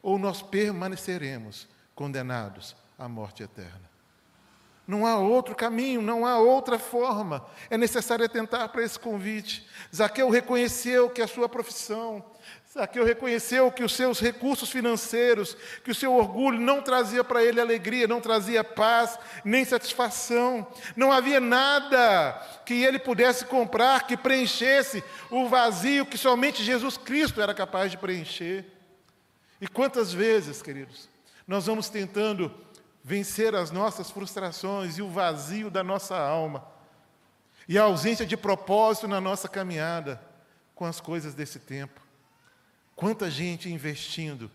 ou 0.00 0.18
nós 0.18 0.40
permaneceremos 0.40 1.66
condenados 1.96 2.76
à 2.96 3.08
morte 3.08 3.42
eterna. 3.42 3.91
Não 4.86 5.06
há 5.06 5.16
outro 5.18 5.54
caminho, 5.54 6.02
não 6.02 6.26
há 6.26 6.38
outra 6.38 6.78
forma. 6.78 7.46
É 7.70 7.78
necessário 7.78 8.24
atentar 8.24 8.68
para 8.70 8.82
esse 8.82 8.98
convite. 8.98 9.66
Zaqueu 9.94 10.28
reconheceu 10.28 11.08
que 11.08 11.22
a 11.22 11.28
sua 11.28 11.48
profissão, 11.48 12.24
Zaqueu 12.72 13.04
reconheceu 13.04 13.70
que 13.70 13.84
os 13.84 13.92
seus 13.92 14.18
recursos 14.18 14.70
financeiros, 14.70 15.54
que 15.84 15.90
o 15.90 15.94
seu 15.94 16.14
orgulho 16.14 16.58
não 16.58 16.80
trazia 16.80 17.22
para 17.22 17.44
ele 17.44 17.60
alegria, 17.60 18.08
não 18.08 18.18
trazia 18.18 18.64
paz, 18.64 19.18
nem 19.44 19.62
satisfação. 19.62 20.66
Não 20.96 21.12
havia 21.12 21.38
nada 21.38 22.32
que 22.64 22.82
ele 22.82 22.98
pudesse 22.98 23.44
comprar 23.44 24.06
que 24.06 24.16
preenchesse 24.16 25.04
o 25.30 25.48
vazio 25.48 26.06
que 26.06 26.16
somente 26.16 26.64
Jesus 26.64 26.96
Cristo 26.96 27.42
era 27.42 27.52
capaz 27.52 27.90
de 27.90 27.98
preencher. 27.98 28.64
E 29.60 29.68
quantas 29.68 30.10
vezes, 30.10 30.62
queridos, 30.62 31.10
nós 31.46 31.66
vamos 31.66 31.90
tentando 31.90 32.50
vencer 33.02 33.54
as 33.54 33.70
nossas 33.70 34.10
frustrações 34.10 34.98
e 34.98 35.02
o 35.02 35.10
vazio 35.10 35.70
da 35.70 35.82
nossa 35.82 36.16
alma, 36.16 36.66
e 37.68 37.78
a 37.78 37.82
ausência 37.84 38.26
de 38.26 38.36
propósito 38.36 39.08
na 39.08 39.20
nossa 39.20 39.48
caminhada 39.48 40.20
com 40.74 40.84
as 40.84 41.00
coisas 41.00 41.34
desse 41.34 41.58
tempo. 41.58 42.00
Quanta 42.94 43.30
gente 43.30 43.70
investindo 43.70 44.50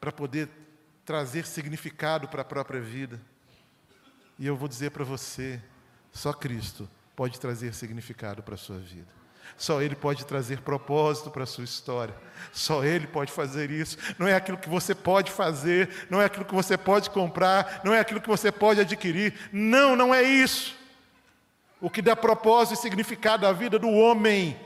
para 0.00 0.12
poder 0.12 0.48
trazer 1.04 1.46
significado 1.46 2.28
para 2.28 2.42
a 2.42 2.44
própria 2.44 2.80
vida. 2.80 3.20
E 4.38 4.46
eu 4.46 4.56
vou 4.56 4.68
dizer 4.68 4.90
para 4.90 5.04
você: 5.04 5.62
só 6.12 6.32
Cristo 6.32 6.88
pode 7.14 7.38
trazer 7.38 7.74
significado 7.74 8.42
para 8.42 8.54
a 8.54 8.58
sua 8.58 8.78
vida. 8.78 9.21
Só 9.56 9.80
Ele 9.80 9.94
pode 9.94 10.26
trazer 10.26 10.60
propósito 10.60 11.30
para 11.30 11.44
a 11.44 11.46
sua 11.46 11.64
história. 11.64 12.14
Só 12.52 12.84
Ele 12.84 13.06
pode 13.06 13.30
fazer 13.30 13.70
isso. 13.70 13.96
Não 14.18 14.26
é 14.26 14.34
aquilo 14.34 14.58
que 14.58 14.68
você 14.68 14.94
pode 14.94 15.30
fazer, 15.30 16.06
não 16.10 16.20
é 16.20 16.24
aquilo 16.24 16.44
que 16.44 16.54
você 16.54 16.76
pode 16.76 17.10
comprar, 17.10 17.80
não 17.84 17.94
é 17.94 18.00
aquilo 18.00 18.20
que 18.20 18.28
você 18.28 18.50
pode 18.50 18.80
adquirir. 18.80 19.34
Não, 19.52 19.94
não 19.94 20.14
é 20.14 20.22
isso. 20.22 20.76
O 21.80 21.90
que 21.90 22.00
dá 22.00 22.14
propósito 22.14 22.78
e 22.78 22.82
significado 22.82 23.46
à 23.46 23.52
vida 23.52 23.78
do 23.78 23.90
homem 23.90 24.58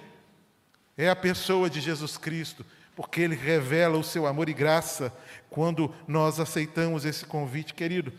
é 0.96 1.08
a 1.08 1.16
pessoa 1.16 1.68
de 1.68 1.80
Jesus 1.80 2.16
Cristo, 2.16 2.64
porque 2.94 3.20
Ele 3.20 3.34
revela 3.34 3.98
o 3.98 4.04
seu 4.04 4.26
amor 4.26 4.48
e 4.48 4.54
graça 4.54 5.12
quando 5.50 5.94
nós 6.06 6.40
aceitamos 6.40 7.04
esse 7.04 7.24
convite. 7.24 7.74
Querido, 7.74 8.12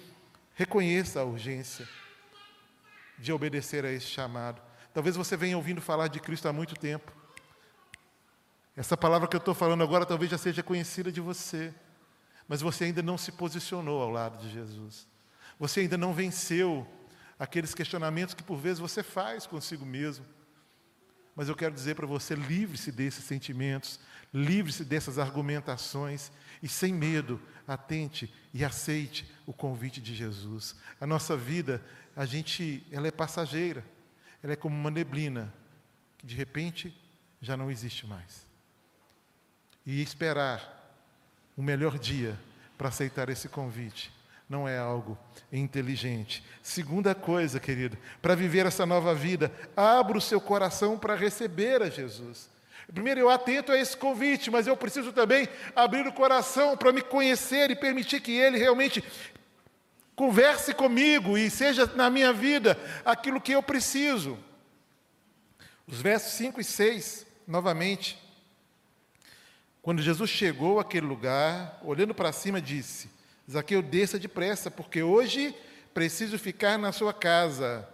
reconheça 0.56 1.20
a 1.20 1.24
urgência 1.24 1.88
de 3.18 3.32
obedecer 3.32 3.86
a 3.86 3.92
esse 3.92 4.08
chamado. 4.08 4.62
Talvez 4.98 5.16
você 5.16 5.38
venha 5.38 5.56
ouvindo 5.56 5.80
falar 5.80 6.08
de 6.08 6.20
Cristo 6.20 6.48
há 6.48 6.52
muito 6.52 6.74
tempo. 6.74 7.12
Essa 8.76 8.98
palavra 8.98 9.28
que 9.28 9.36
eu 9.36 9.38
estou 9.38 9.54
falando 9.54 9.84
agora 9.84 10.08
talvez 10.08 10.32
já 10.32 10.40
seja 10.40 10.64
conhecida 10.64 11.12
de 11.12 11.22
você, 11.22 11.72
mas 12.48 12.62
você 12.62 12.86
ainda 12.86 13.04
não 13.04 13.16
se 13.16 13.32
posicionou 13.32 14.02
ao 14.02 14.10
lado 14.10 14.40
de 14.40 14.52
Jesus. 14.52 15.08
Você 15.60 15.82
ainda 15.82 16.00
não 16.00 16.16
venceu 16.16 16.88
aqueles 17.38 17.76
questionamentos 17.76 18.34
que 18.34 18.42
por 18.42 18.58
vezes 18.58 18.80
você 18.80 19.04
faz 19.04 19.46
consigo 19.46 19.86
mesmo. 19.86 20.26
Mas 21.36 21.48
eu 21.48 21.56
quero 21.56 21.76
dizer 21.76 21.94
para 21.94 22.08
você: 22.08 22.34
livre-se 22.34 22.92
desses 22.92 23.24
sentimentos, 23.24 24.00
livre-se 24.34 24.84
dessas 24.84 25.20
argumentações 25.20 26.32
e, 26.60 26.68
sem 26.68 26.92
medo, 26.92 27.40
atente 27.68 28.34
e 28.52 28.66
aceite 28.66 29.32
o 29.46 29.54
convite 29.54 30.02
de 30.02 30.16
Jesus. 30.16 30.76
A 31.00 31.06
nossa 31.06 31.38
vida, 31.38 31.86
a 32.16 32.26
gente, 32.26 32.84
ela 32.92 33.08
é 33.08 33.12
passageira, 33.12 33.86
ela 34.44 34.54
é 34.54 34.56
como 34.56 34.76
uma 34.76 34.92
neblina 34.92 35.54
que 36.18 36.26
de 36.26 36.36
repente 36.36 36.96
já 37.42 37.56
não 37.56 37.70
existe 37.70 38.06
mais 38.06 38.46
e 39.86 40.02
esperar 40.02 40.76
o 41.56 41.62
melhor 41.62 41.98
dia 41.98 42.38
para 42.78 42.90
aceitar 42.90 43.30
esse 43.30 43.48
convite 43.50 44.12
não 44.50 44.68
é 44.68 44.78
algo 44.78 45.18
inteligente. 45.52 46.44
Segunda 46.64 47.14
coisa, 47.14 47.60
querido, 47.60 47.98
para 48.22 48.36
viver 48.36 48.66
essa 48.66 48.86
nova 48.86 49.14
vida, 49.14 49.52
abra 49.76 50.18
o 50.18 50.22
seu 50.22 50.40
coração 50.40 50.98
para 50.98 51.16
receber 51.16 51.82
a 51.82 51.90
Jesus. 51.90 52.50
Primeiro, 52.94 53.20
eu 53.20 53.30
atento 53.30 53.74
a 53.74 53.78
esse 53.78 53.98
convite, 53.98 54.50
mas 54.50 54.66
eu 54.66 54.78
preciso 54.78 55.12
também 55.12 55.50
abrir 55.76 56.08
o 56.08 56.14
coração 56.14 56.78
para 56.78 56.94
me 56.94 57.02
conhecer 57.02 57.70
e 57.70 57.76
permitir 57.76 58.22
que 58.22 58.32
Ele 58.32 58.58
realmente 58.58 59.04
converse 60.18 60.74
comigo 60.74 61.38
e 61.38 61.48
seja 61.48 61.86
na 61.96 62.10
minha 62.10 62.34
vida 62.34 62.76
aquilo 63.06 63.40
que 63.40 63.52
eu 63.52 63.62
preciso. 63.62 64.38
Os 65.86 66.02
versos 66.02 66.34
5 66.34 66.60
e 66.60 66.64
6, 66.64 67.26
novamente. 67.48 68.20
Quando 69.80 70.02
Jesus 70.02 70.30
chegou 70.30 70.80
àquele 70.80 71.06
lugar, 71.06 71.80
olhando 71.84 72.16
para 72.16 72.34
cima, 72.34 72.60
disse: 72.60 73.10
Zaqueu, 73.50 73.82
desça 73.82 74.18
depressa, 74.18 74.72
porque 74.72 75.04
hoje 75.04 75.56
preciso 75.94 76.40
ficar 76.40 76.80
na 76.80 76.92
sua 76.92 77.14
casa. 77.14 77.88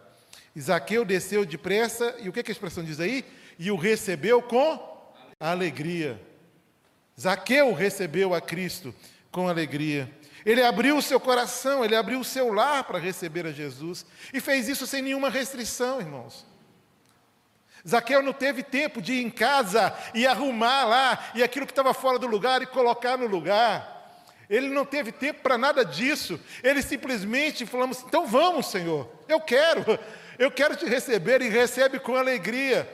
Zaqueu 0.57 1.03
desceu 1.03 1.45
depressa, 1.45 2.15
e 2.19 2.29
o 2.29 2.31
que, 2.31 2.41
que 2.41 2.51
a 2.51 2.53
expressão 2.53 2.85
diz 2.85 3.01
aí? 3.01 3.25
E 3.59 3.69
o 3.69 3.75
recebeu 3.75 4.41
com 4.41 5.13
alegria. 5.37 6.19
Zaqueu 7.19 7.73
recebeu 7.73 8.33
a 8.33 8.39
Cristo 8.39 8.95
com 9.29 9.49
alegria. 9.49 10.09
Ele 10.45 10.63
abriu 10.63 10.97
o 10.97 11.01
seu 11.01 11.19
coração, 11.19 11.83
ele 11.83 11.95
abriu 11.95 12.19
o 12.19 12.23
seu 12.23 12.51
lar 12.53 12.83
para 12.83 12.99
receber 12.99 13.45
a 13.45 13.51
Jesus. 13.51 14.05
E 14.33 14.41
fez 14.41 14.67
isso 14.67 14.85
sem 14.85 15.01
nenhuma 15.01 15.29
restrição, 15.29 15.99
irmãos. 15.99 16.45
Zaqueu 17.87 18.21
não 18.21 18.33
teve 18.33 18.63
tempo 18.63 19.01
de 19.01 19.13
ir 19.13 19.23
em 19.23 19.29
casa 19.29 19.93
e 20.13 20.25
arrumar 20.25 20.85
lá, 20.85 21.31
e 21.35 21.43
aquilo 21.43 21.65
que 21.65 21.71
estava 21.71 21.93
fora 21.93 22.17
do 22.17 22.27
lugar 22.27 22.61
e 22.61 22.65
colocar 22.65 23.17
no 23.17 23.27
lugar. 23.27 23.93
Ele 24.49 24.69
não 24.69 24.85
teve 24.85 25.11
tempo 25.11 25.41
para 25.41 25.57
nada 25.57 25.83
disso. 25.83 26.39
Ele 26.61 26.81
simplesmente 26.81 27.65
falamos: 27.65 28.01
então 28.01 28.25
vamos, 28.25 28.67
Senhor, 28.67 29.09
eu 29.27 29.39
quero, 29.41 29.83
eu 30.37 30.51
quero 30.51 30.75
te 30.75 30.85
receber 30.85 31.41
e 31.41 31.49
recebe 31.49 31.99
com 31.99 32.15
alegria. 32.15 32.89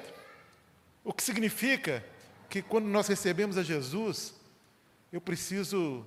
O 1.03 1.13
que 1.13 1.23
significa 1.23 2.03
que 2.49 2.61
quando 2.61 2.85
nós 2.85 3.07
recebemos 3.07 3.57
a 3.57 3.63
Jesus, 3.63 4.33
eu 5.11 5.21
preciso 5.21 6.05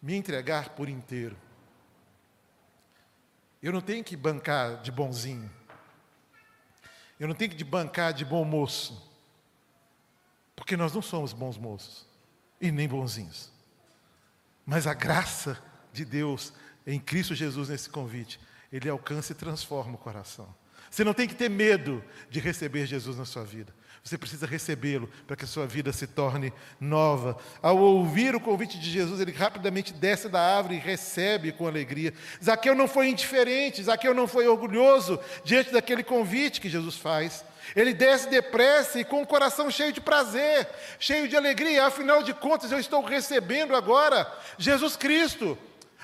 me 0.00 0.14
entregar 0.14 0.70
por 0.70 0.88
inteiro. 0.88 1.36
Eu 3.62 3.72
não 3.72 3.80
tenho 3.80 4.04
que 4.04 4.16
bancar 4.16 4.80
de 4.80 4.92
bonzinho. 4.92 5.50
Eu 7.18 7.26
não 7.26 7.34
tenho 7.34 7.50
que 7.50 7.64
bancar 7.64 8.12
de 8.12 8.24
bom 8.24 8.44
moço. 8.44 9.08
Porque 10.54 10.76
nós 10.76 10.92
não 10.92 11.02
somos 11.02 11.32
bons 11.32 11.58
moços 11.58 12.06
e 12.60 12.70
nem 12.70 12.88
bonzinhos. 12.88 13.52
Mas 14.64 14.86
a 14.86 14.94
graça 14.94 15.60
de 15.92 16.04
Deus 16.04 16.52
em 16.86 16.98
Cristo 16.98 17.34
Jesus 17.34 17.68
nesse 17.68 17.90
convite, 17.90 18.40
ele 18.72 18.88
alcança 18.88 19.32
e 19.32 19.34
transforma 19.34 19.94
o 19.94 19.98
coração. 19.98 20.54
Você 20.90 21.04
não 21.04 21.12
tem 21.12 21.28
que 21.28 21.34
ter 21.34 21.50
medo 21.50 22.02
de 22.30 22.40
receber 22.40 22.86
Jesus 22.86 23.18
na 23.18 23.24
sua 23.24 23.44
vida. 23.44 23.74
Você 24.02 24.16
precisa 24.16 24.46
recebê-lo 24.46 25.08
para 25.26 25.36
que 25.36 25.44
a 25.44 25.48
sua 25.48 25.66
vida 25.66 25.92
se 25.92 26.06
torne 26.06 26.52
nova. 26.80 27.36
Ao 27.60 27.76
ouvir 27.76 28.34
o 28.34 28.40
convite 28.40 28.78
de 28.78 28.90
Jesus, 28.90 29.20
ele 29.20 29.32
rapidamente 29.32 29.92
desce 29.92 30.28
da 30.28 30.40
árvore 30.40 30.76
e 30.76 30.78
recebe 30.78 31.52
com 31.52 31.66
alegria. 31.66 32.14
Zaqueu 32.42 32.74
não 32.74 32.88
foi 32.88 33.08
indiferente, 33.08 33.82
Zaqueu 33.82 34.14
não 34.14 34.26
foi 34.26 34.48
orgulhoso 34.48 35.18
diante 35.44 35.72
daquele 35.72 36.02
convite 36.02 36.60
que 36.60 36.68
Jesus 36.68 36.96
faz. 36.96 37.44
Ele 37.76 37.92
desce 37.92 38.30
depressa 38.30 38.98
e 38.98 39.04
com 39.04 39.22
o 39.22 39.26
coração 39.26 39.70
cheio 39.70 39.92
de 39.92 40.00
prazer, 40.00 40.68
cheio 40.98 41.28
de 41.28 41.36
alegria. 41.36 41.86
Afinal 41.86 42.22
de 42.22 42.32
contas, 42.32 42.72
eu 42.72 42.78
estou 42.78 43.04
recebendo 43.04 43.76
agora 43.76 44.30
Jesus 44.56 44.96
Cristo 44.96 45.58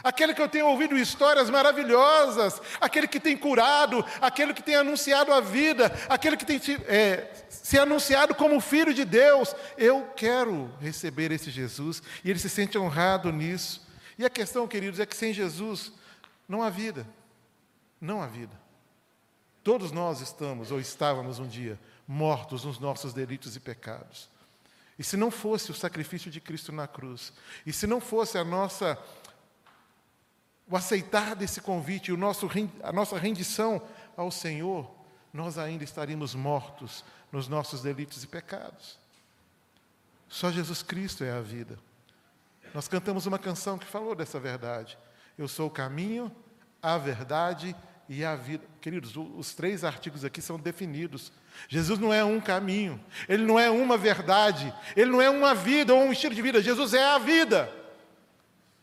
aquele 0.04 0.34
que 0.34 0.42
eu 0.42 0.48
tenho 0.48 0.68
ouvido 0.68 0.98
histórias 0.98 1.48
maravilhosas, 1.48 2.60
aquele 2.78 3.08
que 3.08 3.18
tem 3.18 3.36
curado, 3.36 4.04
aquele 4.20 4.52
que 4.52 4.62
tem 4.62 4.76
anunciado 4.76 5.32
a 5.32 5.40
vida, 5.40 5.86
aquele 6.08 6.36
que 6.36 6.44
tem 6.44 6.60
é, 6.86 7.32
se 7.48 7.78
anunciado 7.78 8.34
como 8.34 8.60
filho 8.60 8.92
de 8.92 9.06
Deus. 9.06 9.56
Eu 9.78 10.06
quero 10.14 10.70
receber 10.78 11.32
esse 11.32 11.50
Jesus 11.50 12.02
e 12.22 12.30
ele 12.30 12.38
se 12.38 12.50
sente 12.50 12.76
honrado 12.76 13.32
nisso. 13.32 13.82
E 14.18 14.24
a 14.24 14.30
questão, 14.30 14.68
queridos, 14.68 15.00
é 15.00 15.06
que 15.06 15.16
sem 15.16 15.32
Jesus 15.32 15.90
não 16.46 16.62
há 16.62 16.68
vida. 16.68 17.06
Não 17.98 18.22
há 18.22 18.26
vida. 18.26 18.52
Todos 19.64 19.90
nós 19.90 20.20
estamos, 20.20 20.70
ou 20.70 20.78
estávamos 20.78 21.38
um 21.38 21.48
dia, 21.48 21.80
mortos 22.06 22.64
nos 22.64 22.78
nossos 22.78 23.14
delitos 23.14 23.56
e 23.56 23.60
pecados. 23.60 24.28
E 24.98 25.02
se 25.02 25.16
não 25.16 25.30
fosse 25.30 25.70
o 25.70 25.74
sacrifício 25.74 26.30
de 26.30 26.40
Cristo 26.40 26.70
na 26.70 26.86
cruz, 26.86 27.32
e 27.66 27.72
se 27.72 27.86
não 27.86 28.00
fosse 28.00 28.36
a 28.36 28.44
nossa 28.44 28.98
o 30.68 30.76
aceitar 30.76 31.34
desse 31.34 31.60
convite, 31.60 32.12
o 32.12 32.16
nosso, 32.16 32.48
a 32.82 32.92
nossa 32.92 33.18
rendição 33.18 33.82
ao 34.16 34.30
Senhor, 34.30 34.90
nós 35.32 35.58
ainda 35.58 35.84
estaríamos 35.84 36.34
mortos 36.34 37.04
nos 37.30 37.48
nossos 37.48 37.82
delitos 37.82 38.22
e 38.22 38.26
pecados. 38.26 38.98
Só 40.28 40.50
Jesus 40.50 40.82
Cristo 40.82 41.24
é 41.24 41.32
a 41.32 41.40
vida. 41.40 41.78
Nós 42.72 42.88
cantamos 42.88 43.26
uma 43.26 43.38
canção 43.38 43.78
que 43.78 43.86
falou 43.86 44.14
dessa 44.14 44.40
verdade. 44.40 44.98
Eu 45.36 45.46
sou 45.46 45.68
o 45.68 45.70
caminho, 45.70 46.30
a 46.82 46.96
verdade 46.96 47.74
e 48.08 48.24
a 48.24 48.34
vida. 48.34 48.64
Queridos, 48.80 49.16
os 49.16 49.54
três 49.54 49.84
artigos 49.84 50.24
aqui 50.24 50.40
são 50.40 50.58
definidos. 50.58 51.32
Jesus 51.68 51.98
não 51.98 52.12
é 52.12 52.24
um 52.24 52.40
caminho, 52.40 53.00
ele 53.28 53.44
não 53.44 53.58
é 53.58 53.70
uma 53.70 53.96
verdade, 53.96 54.74
ele 54.96 55.10
não 55.10 55.22
é 55.22 55.30
uma 55.30 55.54
vida 55.54 55.94
ou 55.94 56.02
um 56.02 56.12
estilo 56.12 56.34
de 56.34 56.42
vida. 56.42 56.62
Jesus 56.62 56.94
é 56.94 57.04
a 57.04 57.18
vida. 57.18 57.72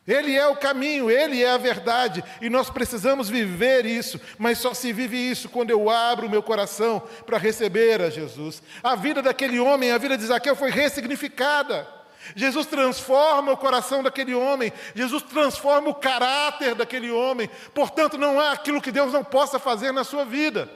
Ele 0.07 0.35
é 0.35 0.47
o 0.47 0.55
caminho, 0.55 1.11
Ele 1.11 1.43
é 1.43 1.51
a 1.51 1.57
verdade, 1.57 2.23
e 2.41 2.49
nós 2.49 2.71
precisamos 2.71 3.29
viver 3.29 3.85
isso, 3.85 4.19
mas 4.37 4.57
só 4.57 4.73
se 4.73 4.91
vive 4.91 5.15
isso 5.15 5.47
quando 5.47 5.69
eu 5.69 5.89
abro 5.89 6.25
o 6.25 6.29
meu 6.29 6.41
coração 6.41 7.03
para 7.25 7.37
receber 7.37 8.01
a 8.01 8.09
Jesus. 8.09 8.63
A 8.81 8.95
vida 8.95 9.21
daquele 9.21 9.59
homem, 9.59 9.91
a 9.91 9.99
vida 9.99 10.17
de 10.17 10.25
Zaqueu 10.25 10.55
foi 10.55 10.71
ressignificada. 10.71 11.87
Jesus 12.35 12.65
transforma 12.65 13.51
o 13.51 13.57
coração 13.57 14.01
daquele 14.01 14.33
homem, 14.33 14.73
Jesus 14.95 15.21
transforma 15.23 15.89
o 15.89 15.95
caráter 15.95 16.73
daquele 16.73 17.11
homem, 17.11 17.49
portanto, 17.73 18.17
não 18.17 18.39
há 18.39 18.53
aquilo 18.53 18.81
que 18.81 18.91
Deus 18.91 19.13
não 19.13 19.23
possa 19.23 19.59
fazer 19.59 19.91
na 19.91 20.03
sua 20.03 20.25
vida. 20.25 20.69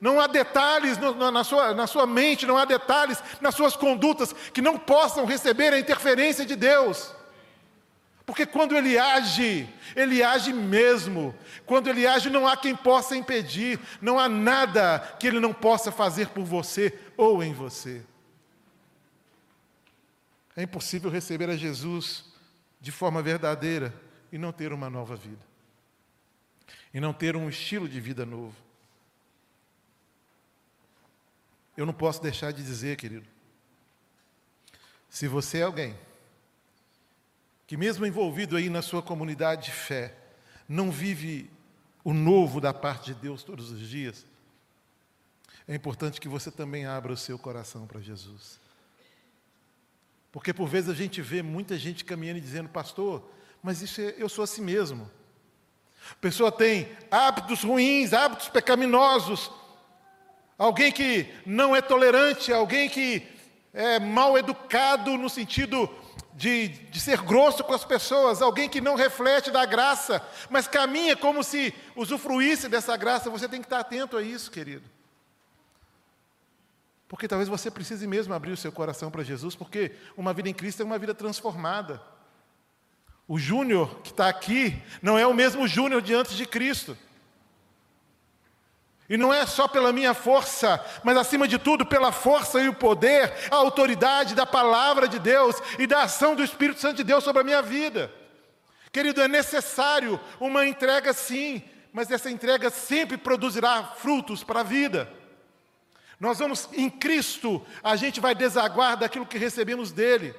Não 0.00 0.20
há 0.20 0.26
detalhes 0.26 0.96
na, 0.96 1.44
sua, 1.44 1.74
na 1.74 1.86
sua 1.86 2.06
mente, 2.06 2.46
não 2.46 2.56
há 2.56 2.64
detalhes 2.64 3.22
nas 3.40 3.54
suas 3.54 3.74
condutas 3.74 4.32
que 4.54 4.62
não 4.62 4.78
possam 4.78 5.24
receber 5.24 5.72
a 5.72 5.78
interferência 5.78 6.46
de 6.46 6.54
Deus. 6.54 7.17
Porque 8.28 8.44
quando 8.44 8.76
ele 8.76 8.98
age, 8.98 9.66
ele 9.96 10.22
age 10.22 10.52
mesmo. 10.52 11.34
Quando 11.64 11.88
ele 11.88 12.06
age, 12.06 12.28
não 12.28 12.46
há 12.46 12.58
quem 12.58 12.76
possa 12.76 13.16
impedir, 13.16 13.80
não 14.02 14.18
há 14.18 14.28
nada 14.28 14.98
que 15.18 15.26
ele 15.26 15.40
não 15.40 15.54
possa 15.54 15.90
fazer 15.90 16.28
por 16.28 16.44
você 16.44 16.92
ou 17.16 17.42
em 17.42 17.54
você. 17.54 18.04
É 20.54 20.62
impossível 20.62 21.10
receber 21.10 21.48
a 21.48 21.56
Jesus 21.56 22.26
de 22.78 22.92
forma 22.92 23.22
verdadeira 23.22 23.98
e 24.30 24.36
não 24.36 24.52
ter 24.52 24.74
uma 24.74 24.90
nova 24.90 25.16
vida, 25.16 25.46
e 26.92 27.00
não 27.00 27.14
ter 27.14 27.34
um 27.34 27.48
estilo 27.48 27.88
de 27.88 27.98
vida 27.98 28.26
novo. 28.26 28.54
Eu 31.74 31.86
não 31.86 31.94
posso 31.94 32.22
deixar 32.22 32.52
de 32.52 32.62
dizer, 32.62 32.98
querido, 32.98 33.26
se 35.08 35.26
você 35.26 35.60
é 35.60 35.62
alguém 35.62 35.96
que 37.68 37.76
mesmo 37.76 38.06
envolvido 38.06 38.56
aí 38.56 38.70
na 38.70 38.80
sua 38.80 39.02
comunidade 39.02 39.66
de 39.66 39.72
fé, 39.72 40.14
não 40.66 40.90
vive 40.90 41.50
o 42.02 42.14
novo 42.14 42.62
da 42.62 42.72
parte 42.72 43.12
de 43.12 43.20
Deus 43.20 43.42
todos 43.42 43.70
os 43.70 43.86
dias, 43.86 44.24
é 45.68 45.74
importante 45.74 46.18
que 46.18 46.28
você 46.28 46.50
também 46.50 46.86
abra 46.86 47.12
o 47.12 47.16
seu 47.16 47.38
coração 47.38 47.86
para 47.86 48.00
Jesus. 48.00 48.58
Porque 50.32 50.54
por 50.54 50.66
vezes 50.66 50.88
a 50.88 50.94
gente 50.94 51.20
vê 51.20 51.42
muita 51.42 51.76
gente 51.76 52.06
caminhando 52.06 52.38
e 52.38 52.40
dizendo, 52.40 52.70
pastor, 52.70 53.22
mas 53.62 53.82
isso 53.82 54.00
é, 54.00 54.14
eu 54.16 54.30
sou 54.30 54.44
assim 54.44 54.62
mesmo. 54.62 55.10
A 56.10 56.14
pessoa 56.14 56.50
tem 56.50 56.88
hábitos 57.10 57.62
ruins, 57.64 58.14
hábitos 58.14 58.48
pecaminosos, 58.48 59.50
alguém 60.56 60.90
que 60.90 61.30
não 61.44 61.76
é 61.76 61.82
tolerante, 61.82 62.50
alguém 62.50 62.88
que 62.88 63.28
é, 63.74 64.00
mal 64.00 64.38
educado 64.38 65.18
no 65.18 65.28
sentido 65.28 65.86
de, 66.34 66.68
de 66.68 67.00
ser 67.00 67.20
grosso 67.22 67.64
com 67.64 67.74
as 67.74 67.84
pessoas, 67.84 68.40
alguém 68.40 68.68
que 68.68 68.80
não 68.80 68.94
reflete 68.94 69.50
da 69.50 69.66
graça, 69.66 70.22
mas 70.48 70.68
caminha 70.68 71.16
como 71.16 71.42
se 71.42 71.74
usufruísse 71.96 72.68
dessa 72.68 72.96
graça. 72.96 73.30
Você 73.30 73.48
tem 73.48 73.60
que 73.60 73.66
estar 73.66 73.80
atento 73.80 74.16
a 74.16 74.22
isso, 74.22 74.50
querido. 74.50 74.84
Porque 77.08 77.26
talvez 77.26 77.48
você 77.48 77.70
precise 77.70 78.06
mesmo 78.06 78.34
abrir 78.34 78.52
o 78.52 78.56
seu 78.56 78.70
coração 78.70 79.10
para 79.10 79.24
Jesus, 79.24 79.56
porque 79.56 79.92
uma 80.16 80.32
vida 80.32 80.48
em 80.48 80.54
Cristo 80.54 80.82
é 80.82 80.84
uma 80.84 80.98
vida 80.98 81.14
transformada. 81.14 82.00
O 83.26 83.38
Júnior 83.38 84.00
que 84.02 84.10
está 84.10 84.28
aqui 84.28 84.80
não 85.02 85.18
é 85.18 85.26
o 85.26 85.34
mesmo 85.34 85.66
Júnior 85.66 86.02
de 86.02 86.14
antes 86.14 86.36
de 86.36 86.46
Cristo. 86.46 86.96
E 89.08 89.16
não 89.16 89.32
é 89.32 89.46
só 89.46 89.66
pela 89.66 89.92
minha 89.92 90.12
força, 90.12 90.84
mas 91.02 91.16
acima 91.16 91.48
de 91.48 91.58
tudo 91.58 91.86
pela 91.86 92.12
força 92.12 92.60
e 92.60 92.68
o 92.68 92.74
poder, 92.74 93.32
a 93.50 93.56
autoridade 93.56 94.34
da 94.34 94.44
palavra 94.44 95.08
de 95.08 95.18
Deus 95.18 95.56
e 95.78 95.86
da 95.86 96.02
ação 96.02 96.34
do 96.34 96.44
Espírito 96.44 96.80
Santo 96.80 96.98
de 96.98 97.04
Deus 97.04 97.24
sobre 97.24 97.40
a 97.40 97.44
minha 97.44 97.62
vida. 97.62 98.12
Querido, 98.92 99.22
é 99.22 99.28
necessário 99.28 100.20
uma 100.38 100.66
entrega 100.66 101.14
sim, 101.14 101.62
mas 101.90 102.10
essa 102.10 102.30
entrega 102.30 102.68
sempre 102.68 103.16
produzirá 103.16 103.82
frutos 103.82 104.44
para 104.44 104.60
a 104.60 104.64
vida. 104.64 105.10
Nós 106.20 106.38
vamos, 106.38 106.68
em 106.72 106.90
Cristo, 106.90 107.64
a 107.82 107.96
gente 107.96 108.20
vai 108.20 108.34
desaguar 108.34 108.96
daquilo 108.96 109.24
que 109.24 109.38
recebemos 109.38 109.90
dele. 109.90 110.34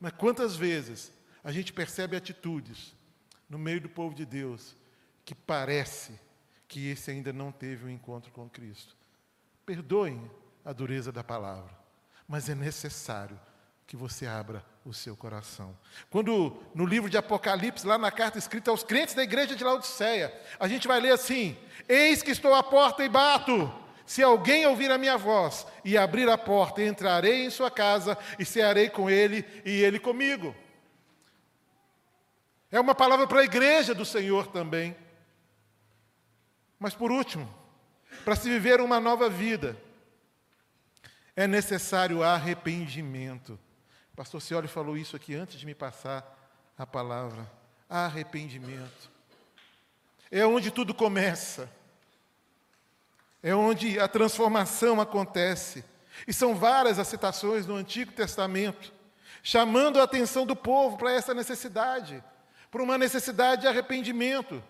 Mas 0.00 0.12
quantas 0.12 0.56
vezes 0.56 1.12
a 1.44 1.52
gente 1.52 1.72
percebe 1.72 2.16
atitudes 2.16 2.94
no 3.48 3.58
meio 3.58 3.80
do 3.80 3.88
povo 3.88 4.14
de 4.14 4.24
Deus 4.24 4.76
que 5.24 5.34
parece 5.34 6.18
que 6.68 6.90
esse 6.90 7.10
ainda 7.10 7.32
não 7.32 7.50
teve 7.50 7.86
um 7.86 7.90
encontro 7.90 8.30
com 8.30 8.48
Cristo? 8.48 8.94
Perdoem 9.64 10.30
a 10.64 10.72
dureza 10.72 11.10
da 11.10 11.24
palavra, 11.24 11.76
mas 12.28 12.48
é 12.48 12.54
necessário 12.54 13.40
que 13.86 13.96
você 13.96 14.26
abra 14.26 14.62
o 14.84 14.92
seu 14.92 15.16
coração. 15.16 15.74
Quando 16.10 16.62
no 16.74 16.84
livro 16.84 17.08
de 17.08 17.16
Apocalipse, 17.16 17.86
lá 17.86 17.96
na 17.96 18.10
carta 18.10 18.38
escrita 18.38 18.70
aos 18.70 18.84
crentes 18.84 19.14
da 19.14 19.22
igreja 19.22 19.56
de 19.56 19.64
Laodiceia, 19.64 20.32
a 20.60 20.68
gente 20.68 20.86
vai 20.86 21.00
ler 21.00 21.12
assim: 21.12 21.56
Eis 21.88 22.22
que 22.22 22.30
estou 22.30 22.54
à 22.54 22.62
porta 22.62 23.02
e 23.02 23.08
bato. 23.08 23.72
Se 24.04 24.22
alguém 24.22 24.66
ouvir 24.66 24.90
a 24.90 24.96
minha 24.96 25.18
voz 25.18 25.66
e 25.84 25.96
abrir 25.96 26.28
a 26.30 26.38
porta, 26.38 26.82
entrarei 26.82 27.44
em 27.44 27.50
sua 27.50 27.70
casa 27.70 28.16
e 28.38 28.44
cearei 28.44 28.88
com 28.88 29.10
ele 29.10 29.44
e 29.64 29.82
ele 29.82 29.98
comigo. 29.98 30.54
É 32.70 32.78
uma 32.80 32.94
palavra 32.94 33.26
para 33.26 33.40
a 33.40 33.44
igreja 33.44 33.94
do 33.94 34.04
Senhor 34.04 34.46
também. 34.48 34.96
Mas 36.78 36.94
por 36.94 37.10
último, 37.10 37.52
para 38.24 38.36
se 38.36 38.48
viver 38.48 38.80
uma 38.80 39.00
nova 39.00 39.28
vida, 39.28 39.76
é 41.34 41.46
necessário 41.46 42.22
arrependimento. 42.22 43.58
O 44.12 44.16
pastor 44.16 44.40
Cioli 44.40 44.68
falou 44.68 44.96
isso 44.96 45.16
aqui 45.16 45.34
antes 45.34 45.58
de 45.58 45.66
me 45.66 45.74
passar 45.74 46.36
a 46.76 46.86
palavra. 46.86 47.50
Arrependimento. 47.88 49.10
É 50.30 50.46
onde 50.46 50.70
tudo 50.70 50.94
começa 50.94 51.70
é 53.42 53.54
onde 53.54 53.98
a 53.98 54.08
transformação 54.08 55.00
acontece. 55.00 55.84
E 56.26 56.32
são 56.32 56.54
várias 56.54 56.98
as 56.98 57.08
citações 57.08 57.66
no 57.66 57.76
Antigo 57.76 58.12
Testamento, 58.12 58.92
chamando 59.42 60.00
a 60.00 60.04
atenção 60.04 60.44
do 60.44 60.56
povo 60.56 60.96
para 60.96 61.12
essa 61.12 61.32
necessidade, 61.32 62.22
para 62.70 62.82
uma 62.82 62.98
necessidade 62.98 63.62
de 63.62 63.68
arrependimento. 63.68 64.62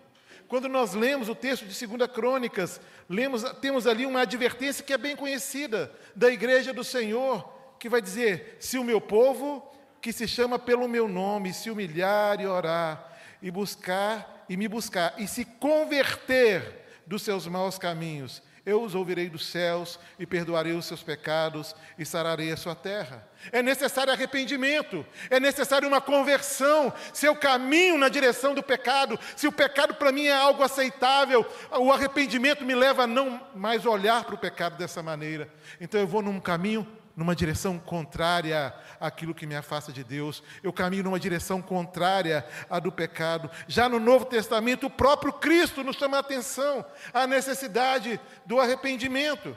Quando 0.49 0.67
nós 0.67 0.93
lemos 0.93 1.29
o 1.29 1.35
texto 1.35 1.65
de 1.65 1.87
2 1.87 2.11
Crônicas, 2.11 2.81
lemos, 3.07 3.43
temos 3.61 3.87
ali 3.87 4.05
uma 4.05 4.21
advertência 4.21 4.83
que 4.83 4.91
é 4.91 4.97
bem 4.97 5.15
conhecida 5.15 5.91
da 6.13 6.29
igreja 6.29 6.73
do 6.73 6.83
Senhor, 6.83 7.47
que 7.79 7.87
vai 7.87 8.01
dizer: 8.01 8.57
se 8.59 8.77
o 8.77 8.83
meu 8.83 8.99
povo, 8.99 9.65
que 10.01 10.11
se 10.11 10.27
chama 10.27 10.59
pelo 10.59 10.87
meu 10.87 11.07
nome, 11.07 11.53
se 11.53 11.69
humilhar 11.69 12.41
e 12.41 12.47
orar, 12.47 13.15
e 13.41 13.49
buscar 13.49 14.39
e 14.49 14.57
me 14.57 14.67
buscar, 14.67 15.13
e 15.19 15.27
se 15.27 15.45
converter 15.45 16.83
dos 17.05 17.21
seus 17.21 17.45
maus 17.45 17.77
caminhos, 17.77 18.41
eu 18.69 18.83
os 18.83 18.95
ouvirei 18.95 19.29
dos 19.29 19.47
céus 19.47 19.99
e 20.17 20.25
perdoarei 20.25 20.73
os 20.73 20.85
seus 20.85 21.01
pecados 21.01 21.75
e 21.97 22.05
sararei 22.05 22.51
a 22.51 22.57
sua 22.57 22.75
terra. 22.75 23.27
É 23.51 23.61
necessário 23.61 24.13
arrependimento, 24.13 25.05
é 25.29 25.39
necessário 25.39 25.87
uma 25.87 26.01
conversão. 26.01 26.93
Se 27.13 27.25
eu 27.25 27.35
caminho 27.35 27.97
na 27.97 28.09
direção 28.09 28.53
do 28.53 28.61
pecado, 28.61 29.19
se 29.35 29.47
o 29.47 29.51
pecado 29.51 29.93
para 29.95 30.11
mim 30.11 30.27
é 30.27 30.35
algo 30.35 30.61
aceitável, 30.61 31.45
o 31.71 31.91
arrependimento 31.91 32.63
me 32.63 32.75
leva 32.75 33.03
a 33.03 33.07
não 33.07 33.41
mais 33.55 33.85
olhar 33.85 34.23
para 34.23 34.35
o 34.35 34.39
pecado 34.39 34.77
dessa 34.77 35.01
maneira. 35.01 35.51
Então 35.81 35.99
eu 35.99 36.07
vou 36.07 36.21
num 36.21 36.39
caminho 36.39 36.87
numa 37.19 37.35
direção 37.35 37.77
contrária 37.77 38.73
àquilo 38.97 39.35
que 39.35 39.45
me 39.45 39.53
afasta 39.53 39.91
de 39.91 40.05
Deus, 40.05 40.41
eu 40.63 40.71
caminho 40.71 41.03
numa 41.03 41.19
direção 41.19 41.61
contrária 41.61 42.47
à 42.69 42.79
do 42.79 42.93
pecado. 42.93 43.51
Já 43.67 43.89
no 43.89 43.99
Novo 43.99 44.23
Testamento, 44.23 44.85
o 44.85 44.89
próprio 44.89 45.33
Cristo 45.33 45.83
nos 45.83 45.97
chama 45.97 46.15
a 46.15 46.21
atenção 46.21 46.85
à 47.13 47.27
necessidade 47.27 48.17
do 48.45 48.57
arrependimento. 48.57 49.53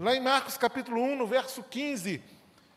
Lá 0.00 0.16
em 0.16 0.20
Marcos 0.20 0.56
capítulo 0.56 1.02
1, 1.02 1.16
no 1.16 1.26
verso 1.26 1.62
15, 1.64 2.22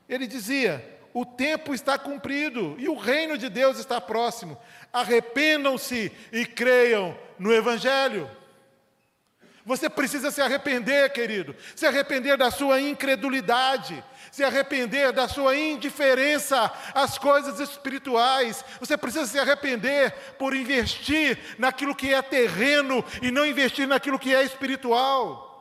ele 0.10 0.28
dizia: 0.28 1.00
O 1.14 1.26
tempo 1.26 1.74
está 1.74 1.98
cumprido 1.98 2.76
e 2.78 2.90
o 2.90 2.98
reino 2.98 3.38
de 3.38 3.48
Deus 3.48 3.80
está 3.80 4.02
próximo. 4.02 4.58
Arrependam-se 4.92 6.12
e 6.30 6.46
creiam 6.46 7.18
no 7.40 7.54
Evangelho. 7.54 8.30
Você 9.66 9.90
precisa 9.90 10.30
se 10.30 10.40
arrepender, 10.42 11.12
querido, 11.12 11.56
se 11.76 11.88
arrepender 11.88 12.38
da 12.38 12.52
sua 12.52 12.80
incredulidade, 12.80 14.04
se 14.32 14.44
arrepender 14.44 15.12
da 15.12 15.28
sua 15.28 15.58
indiferença 15.58 16.72
às 16.94 17.18
coisas 17.18 17.60
espirituais. 17.60 18.64
Você 18.80 18.96
precisa 18.96 19.26
se 19.26 19.40
arrepender 19.40 20.12
por 20.38 20.56
investir 20.56 21.56
naquilo 21.58 21.96
que 21.96 22.14
é 22.14 22.22
terreno 22.22 23.04
e 23.24 23.32
não 23.32 23.44
investir 23.44 23.88
naquilo 23.88 24.20
que 24.20 24.36
é 24.36 24.44
espiritual. 24.44 25.52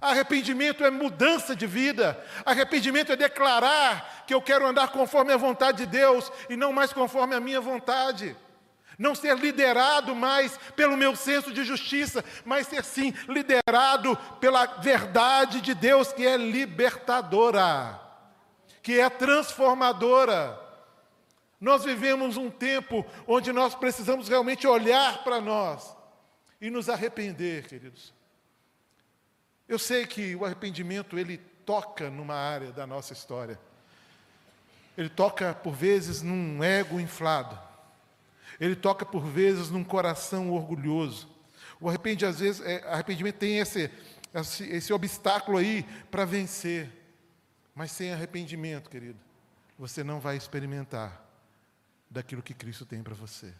Arrependimento 0.00 0.82
é 0.82 0.88
mudança 0.88 1.54
de 1.54 1.66
vida. 1.66 2.18
Arrependimento 2.46 3.12
é 3.12 3.16
declarar 3.16 4.24
que 4.26 4.32
eu 4.32 4.40
quero 4.40 4.66
andar 4.66 4.88
conforme 4.92 5.30
a 5.30 5.36
vontade 5.36 5.84
de 5.84 5.86
Deus 5.86 6.32
e 6.48 6.56
não 6.56 6.72
mais 6.72 6.90
conforme 6.90 7.34
a 7.34 7.40
minha 7.40 7.60
vontade 7.60 8.34
não 9.00 9.14
ser 9.14 9.34
liderado 9.38 10.14
mais 10.14 10.58
pelo 10.76 10.94
meu 10.94 11.16
senso 11.16 11.54
de 11.54 11.64
justiça, 11.64 12.22
mas 12.44 12.66
ser 12.66 12.84
sim 12.84 13.14
liderado 13.26 14.14
pela 14.38 14.66
verdade 14.66 15.62
de 15.62 15.72
Deus 15.72 16.12
que 16.12 16.26
é 16.26 16.36
libertadora, 16.36 17.98
que 18.82 19.00
é 19.00 19.08
transformadora. 19.08 20.60
Nós 21.58 21.82
vivemos 21.82 22.36
um 22.36 22.50
tempo 22.50 23.02
onde 23.26 23.54
nós 23.54 23.74
precisamos 23.74 24.28
realmente 24.28 24.66
olhar 24.66 25.24
para 25.24 25.40
nós 25.40 25.96
e 26.60 26.68
nos 26.68 26.90
arrepender, 26.90 27.66
queridos. 27.66 28.12
Eu 29.66 29.78
sei 29.78 30.06
que 30.06 30.36
o 30.36 30.44
arrependimento 30.44 31.18
ele 31.18 31.38
toca 31.64 32.10
numa 32.10 32.34
área 32.34 32.70
da 32.70 32.86
nossa 32.86 33.14
história. 33.14 33.58
Ele 34.94 35.08
toca 35.08 35.54
por 35.54 35.72
vezes 35.72 36.20
num 36.20 36.62
ego 36.62 37.00
inflado. 37.00 37.69
Ele 38.60 38.76
toca 38.76 39.06
por 39.06 39.24
vezes 39.24 39.70
num 39.70 39.82
coração 39.82 40.52
orgulhoso. 40.52 41.28
O 41.80 41.88
arrependimento, 41.88 42.30
às 42.30 42.40
vezes, 42.40 42.60
é, 42.60 42.86
arrependimento 42.86 43.36
tem 43.36 43.58
esse, 43.58 43.90
esse, 44.34 44.64
esse 44.64 44.92
obstáculo 44.92 45.56
aí 45.56 45.82
para 46.10 46.26
vencer. 46.26 46.90
Mas 47.74 47.90
sem 47.90 48.12
arrependimento, 48.12 48.90
querido, 48.90 49.18
você 49.78 50.04
não 50.04 50.20
vai 50.20 50.36
experimentar 50.36 51.24
daquilo 52.10 52.42
que 52.42 52.52
Cristo 52.52 52.84
tem 52.84 53.02
para 53.02 53.14
você. 53.14 53.54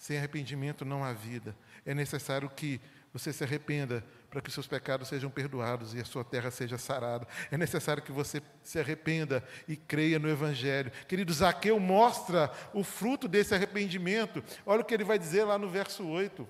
Sem 0.00 0.16
arrependimento 0.16 0.82
não 0.82 1.04
há 1.04 1.12
vida. 1.12 1.54
É 1.84 1.92
necessário 1.92 2.48
que 2.48 2.80
você 3.12 3.34
se 3.34 3.44
arrependa 3.44 4.02
para 4.30 4.40
que 4.40 4.50
seus 4.50 4.66
pecados 4.66 5.08
sejam 5.08 5.30
perdoados 5.30 5.92
e 5.92 6.00
a 6.00 6.06
sua 6.06 6.24
terra 6.24 6.50
seja 6.50 6.78
sarada. 6.78 7.28
É 7.50 7.58
necessário 7.58 8.02
que 8.02 8.10
você 8.10 8.40
se 8.62 8.78
arrependa 8.78 9.46
e 9.68 9.76
creia 9.76 10.18
no 10.18 10.30
Evangelho. 10.30 10.90
Querido, 11.06 11.34
Zaqueu 11.34 11.78
mostra 11.78 12.50
o 12.72 12.82
fruto 12.82 13.28
desse 13.28 13.54
arrependimento. 13.54 14.42
Olha 14.64 14.80
o 14.80 14.84
que 14.86 14.94
ele 14.94 15.04
vai 15.04 15.18
dizer 15.18 15.44
lá 15.44 15.58
no 15.58 15.68
verso 15.68 16.06
8. 16.06 16.48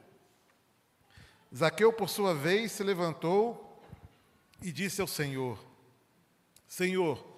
Zaqueu, 1.52 1.92
por 1.92 2.08
sua 2.08 2.32
vez, 2.32 2.70
se 2.70 2.84
levantou 2.84 3.82
e 4.62 4.70
disse 4.70 5.00
ao 5.00 5.08
Senhor: 5.08 5.58
Senhor, 6.68 7.36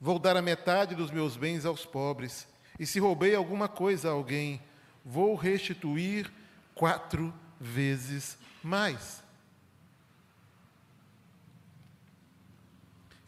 vou 0.00 0.18
dar 0.18 0.36
a 0.36 0.42
metade 0.42 0.96
dos 0.96 1.12
meus 1.12 1.36
bens 1.36 1.64
aos 1.64 1.86
pobres, 1.86 2.48
e 2.80 2.84
se 2.84 2.98
roubei 2.98 3.36
alguma 3.36 3.68
coisa 3.68 4.08
a 4.08 4.12
alguém, 4.12 4.60
vou 5.04 5.34
restituir 5.34 6.30
quatro 6.74 7.32
vezes 7.60 8.38
mais. 8.62 9.22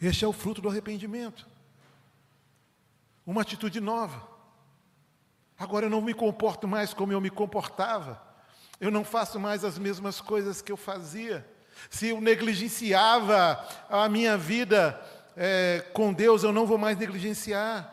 Este 0.01 0.25
é 0.25 0.29
o 0.29 0.33
fruto 0.33 0.61
do 0.61 0.69
arrependimento. 0.69 1.47
Uma 3.27 3.43
atitude 3.43 3.81
nova. 3.81 4.29
Agora 5.59 5.87
eu 5.87 5.91
não 5.91 6.03
me 6.03 6.13
comporto 6.13 6.69
mais 6.69 6.93
como 6.93 7.13
eu 7.13 7.21
me 7.21 7.31
comportava. 7.31 8.21
Eu 8.81 8.91
não 8.91 9.05
faço 9.05 9.39
mais 9.41 9.65
as 9.65 9.79
mesmas 9.79 10.21
coisas 10.21 10.61
que 10.61 10.71
eu 10.71 10.77
fazia. 10.77 11.47
Se 11.89 12.09
eu 12.09 12.21
negligenciava 12.21 13.67
a 13.89 14.09
minha 14.09 14.37
vida 14.37 15.01
é, 15.37 15.85
com 15.93 16.13
Deus, 16.13 16.43
eu 16.43 16.53
não 16.53 16.67
vou 16.67 16.77
mais 16.77 16.99
negligenciar. 16.99 17.91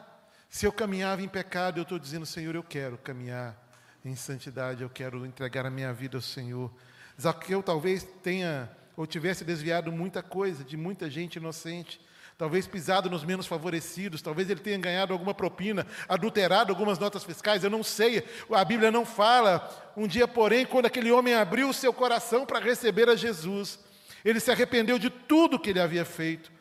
Se 0.49 0.65
eu 0.65 0.73
caminhava 0.73 1.21
em 1.21 1.29
pecado, 1.29 1.79
eu 1.79 1.83
estou 1.83 1.97
dizendo, 1.97 2.25
Senhor, 2.25 2.55
eu 2.55 2.63
quero 2.63 2.97
caminhar 2.97 3.60
em 4.03 4.15
santidade, 4.15 4.81
eu 4.81 4.89
quero 4.89 5.25
entregar 5.25 5.65
a 5.65 5.69
minha 5.69 5.93
vida 5.93 6.17
ao 6.17 6.21
Senhor. 6.21 6.71
Zaqueu 7.19 7.61
talvez 7.61 8.03
tenha 8.23 8.69
ou 8.95 9.05
tivesse 9.05 9.43
desviado 9.43 9.91
muita 9.91 10.21
coisa 10.21 10.63
de 10.63 10.75
muita 10.75 11.09
gente 11.09 11.37
inocente, 11.37 11.99
talvez 12.37 12.67
pisado 12.67 13.09
nos 13.09 13.23
menos 13.23 13.45
favorecidos, 13.45 14.21
talvez 14.21 14.49
ele 14.49 14.59
tenha 14.59 14.77
ganhado 14.77 15.13
alguma 15.13 15.33
propina, 15.33 15.85
adulterado 16.09 16.71
algumas 16.71 16.97
notas 16.97 17.23
fiscais, 17.23 17.63
eu 17.63 17.69
não 17.69 17.83
sei, 17.83 18.23
a 18.51 18.65
Bíblia 18.65 18.91
não 18.91 19.05
fala. 19.05 19.93
Um 19.95 20.07
dia, 20.07 20.27
porém, 20.27 20.65
quando 20.65 20.87
aquele 20.87 21.11
homem 21.11 21.33
abriu 21.33 21.69
o 21.69 21.73
seu 21.73 21.93
coração 21.93 22.45
para 22.45 22.59
receber 22.59 23.07
a 23.09 23.15
Jesus, 23.15 23.79
ele 24.25 24.39
se 24.39 24.51
arrependeu 24.51 24.97
de 24.97 25.09
tudo 25.09 25.59
que 25.59 25.69
ele 25.69 25.79
havia 25.79 26.05
feito 26.05 26.51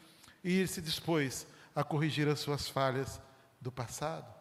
e 0.44 0.66
se 0.66 0.80
dispôs 0.80 1.46
a 1.74 1.82
corrigir 1.82 2.28
as 2.28 2.40
suas 2.40 2.68
falhas 2.68 3.20
do 3.60 3.72
passado. 3.72 4.39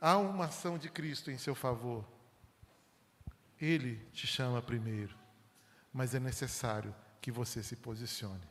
Há 0.00 0.16
uma 0.16 0.46
ação 0.46 0.78
de 0.78 0.88
Cristo 0.88 1.30
em 1.30 1.36
seu 1.36 1.54
favor. 1.54 2.04
Ele 3.60 3.96
te 4.12 4.26
chama 4.26 4.62
primeiro, 4.62 5.14
mas 5.92 6.14
é 6.14 6.20
necessário 6.20 6.94
que 7.20 7.30
você 7.30 7.62
se 7.62 7.76
posicione. 7.76 8.48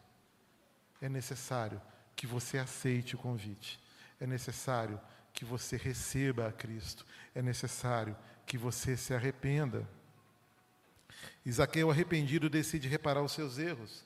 É 1.01 1.09
necessário 1.09 1.81
que 2.15 2.27
você 2.27 2.57
aceite 2.57 3.15
o 3.15 3.17
convite. 3.17 3.79
É 4.19 4.27
necessário 4.27 4.99
que 5.33 5.43
você 5.45 5.77
receba 5.77 6.47
a 6.47 6.51
Cristo. 6.51 7.05
É 7.33 7.41
necessário 7.41 8.15
que 8.45 8.57
você 8.57 8.95
se 8.95 9.13
arrependa. 9.13 9.87
Isaqueu, 11.45 11.89
arrependido, 11.89 12.49
decide 12.49 12.87
reparar 12.87 13.23
os 13.23 13.31
seus 13.31 13.57
erros. 13.57 14.05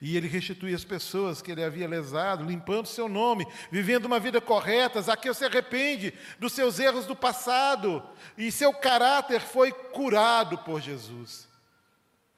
E 0.00 0.16
ele 0.16 0.28
restitui 0.28 0.74
as 0.74 0.84
pessoas 0.84 1.40
que 1.40 1.52
ele 1.52 1.62
havia 1.62 1.88
lesado, 1.88 2.44
limpando 2.44 2.86
seu 2.86 3.08
nome, 3.08 3.46
vivendo 3.70 4.06
uma 4.06 4.20
vida 4.20 4.40
correta. 4.40 5.00
Zaqueu 5.00 5.34
se 5.34 5.44
arrepende 5.44 6.12
dos 6.38 6.52
seus 6.52 6.78
erros 6.78 7.06
do 7.06 7.16
passado 7.16 8.02
e 8.36 8.50
seu 8.52 8.72
caráter 8.72 9.40
foi 9.40 9.72
curado 9.72 10.58
por 10.58 10.80
Jesus. 10.80 11.48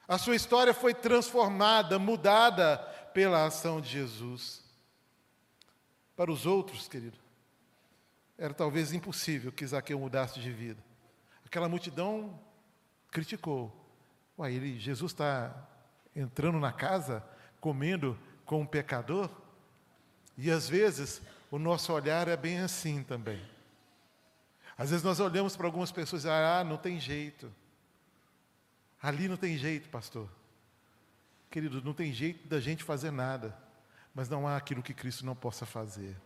A 0.08 0.18
sua 0.18 0.36
história 0.36 0.72
foi 0.72 0.94
transformada, 0.94 1.98
mudada 1.98 2.78
pela 3.12 3.46
ação 3.46 3.80
de 3.80 3.88
Jesus. 3.88 4.62
Para 6.14 6.30
os 6.30 6.46
outros, 6.46 6.86
querido, 6.88 7.18
era 8.38 8.54
talvez 8.54 8.92
impossível 8.92 9.50
que 9.50 9.66
Zaqueu 9.66 9.98
mudasse 9.98 10.38
de 10.38 10.50
vida. 10.50 10.82
Aquela 11.44 11.68
multidão 11.68 12.38
criticou. 13.10 13.72
Uai, 14.38 14.54
ele, 14.54 14.78
Jesus 14.78 15.12
está 15.12 15.54
entrando 16.14 16.58
na 16.58 16.72
casa 16.72 17.24
comendo 17.66 18.16
com 18.44 18.60
um 18.60 18.66
pecador? 18.66 19.28
E 20.38 20.52
às 20.52 20.68
vezes 20.68 21.20
o 21.50 21.58
nosso 21.58 21.92
olhar 21.92 22.28
é 22.28 22.36
bem 22.36 22.60
assim 22.60 23.02
também. 23.02 23.44
Às 24.78 24.90
vezes 24.90 25.04
nós 25.04 25.18
olhamos 25.18 25.56
para 25.56 25.66
algumas 25.66 25.90
pessoas 25.90 26.24
e 26.24 26.28
ah, 26.28 26.62
não 26.64 26.76
tem 26.76 27.00
jeito. 27.00 27.52
Ali 29.02 29.26
não 29.26 29.36
tem 29.36 29.58
jeito, 29.58 29.88
pastor. 29.88 30.28
Querido, 31.50 31.82
não 31.82 31.92
tem 31.92 32.12
jeito 32.12 32.46
da 32.46 32.60
gente 32.60 32.84
fazer 32.84 33.10
nada, 33.10 33.58
mas 34.14 34.28
não 34.28 34.46
há 34.46 34.56
aquilo 34.56 34.80
que 34.80 34.94
Cristo 34.94 35.26
não 35.26 35.34
possa 35.34 35.66
fazer. 35.66 36.16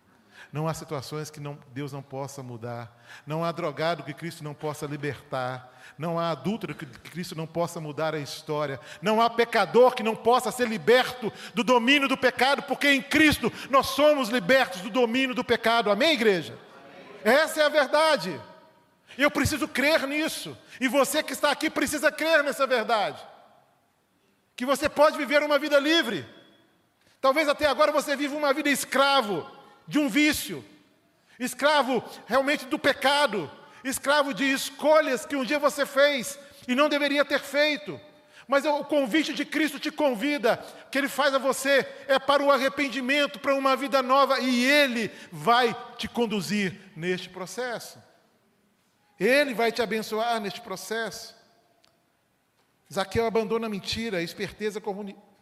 Não 0.53 0.67
há 0.67 0.75
situações 0.75 1.31
que 1.31 1.39
não, 1.39 1.59
Deus 1.73 1.93
não 1.93 2.03
possa 2.03 2.43
mudar. 2.43 2.91
Não 3.27 3.45
há 3.45 3.53
drogado 3.53 4.03
que 4.03 4.15
Cristo 4.15 4.43
não 4.43 4.55
possa 4.55 4.87
libertar. 4.87 5.73
Não 5.97 6.19
há 6.19 6.31
adúltero 6.31 6.75
que 6.75 6.87
Cristo 6.87 7.37
não 7.37 7.47
possa 7.47 7.81
mudar 7.81 8.15
a 8.15 8.19
história. 8.19 8.81
Não 9.01 9.21
há 9.21 9.31
pecador 9.31 9.95
que 9.95 10.03
não 10.03 10.17
possa 10.17 10.51
ser 10.51 10.69
liberto 10.69 11.33
do 11.55 11.63
domínio 11.63 12.09
do 12.09 12.17
pecado, 12.17 12.63
porque 12.63 12.89
em 12.89 13.03
Cristo 13.03 13.53
nós 13.69 13.87
somos 13.87 14.29
libertos 14.29 14.81
do 14.81 14.91
domínio 14.91 15.35
do 15.35 15.45
pecado. 15.45 15.91
Amém, 15.91 16.15
igreja? 16.15 16.59
Essa 17.25 17.63
é 17.63 17.65
a 17.67 17.69
verdade. 17.69 18.41
Eu 19.17 19.31
preciso 19.31 19.69
crer 19.69 20.07
nisso. 20.07 20.57
E 20.81 20.89
você 20.89 21.23
que 21.23 21.33
está 21.33 21.51
aqui 21.51 21.69
precisa 21.69 22.11
crer 22.11 22.43
nessa 22.43 22.67
verdade. 22.67 23.21
Que 24.57 24.67
você 24.67 24.89
pode 24.89 25.17
viver 25.17 25.43
uma 25.43 25.59
vida 25.59 25.79
livre. 25.79 26.27
Talvez 27.21 27.49
até 27.49 27.67
agora 27.67 27.93
você 27.93 28.17
viva 28.17 28.35
uma 28.35 28.53
vida 28.53 28.71
escravo 28.71 29.60
de 29.91 29.99
um 29.99 30.09
vício, 30.09 30.65
escravo 31.37 32.03
realmente 32.25 32.65
do 32.65 32.79
pecado, 32.79 33.51
escravo 33.83 34.33
de 34.33 34.45
escolhas 34.45 35.27
que 35.27 35.35
um 35.35 35.45
dia 35.45 35.59
você 35.59 35.85
fez 35.85 36.39
e 36.69 36.77
não 36.77 36.89
deveria 36.89 37.25
ter 37.25 37.41
feito. 37.41 38.01
Mas 38.47 38.65
o 38.65 38.85
convite 38.85 39.35
de 39.35 39.45
Cristo 39.45 39.81
te 39.81 39.91
convida, 39.91 40.65
que 40.93 40.99
Ele 40.99 41.09
faz 41.09 41.35
a 41.35 41.39
você, 41.39 41.85
é 42.07 42.21
para 42.21 42.41
o 42.41 42.53
arrependimento, 42.53 43.41
para 43.41 43.55
uma 43.55 43.75
vida 43.75 44.01
nova, 44.01 44.39
e 44.39 44.65
Ele 44.65 45.11
vai 45.33 45.77
te 45.99 46.09
conduzir 46.09 46.79
neste 46.95 47.29
processo. 47.29 47.99
Ele 49.19 49.55
vai 49.55 49.73
te 49.73 49.83
abençoar 49.83 50.41
neste 50.41 50.61
processo. 50.61 51.35
Zaqueu 52.93 53.27
abandona 53.27 53.67
a 53.67 53.71
mentira, 53.71 54.19
a 54.19 54.23
esperteza 54.23 54.81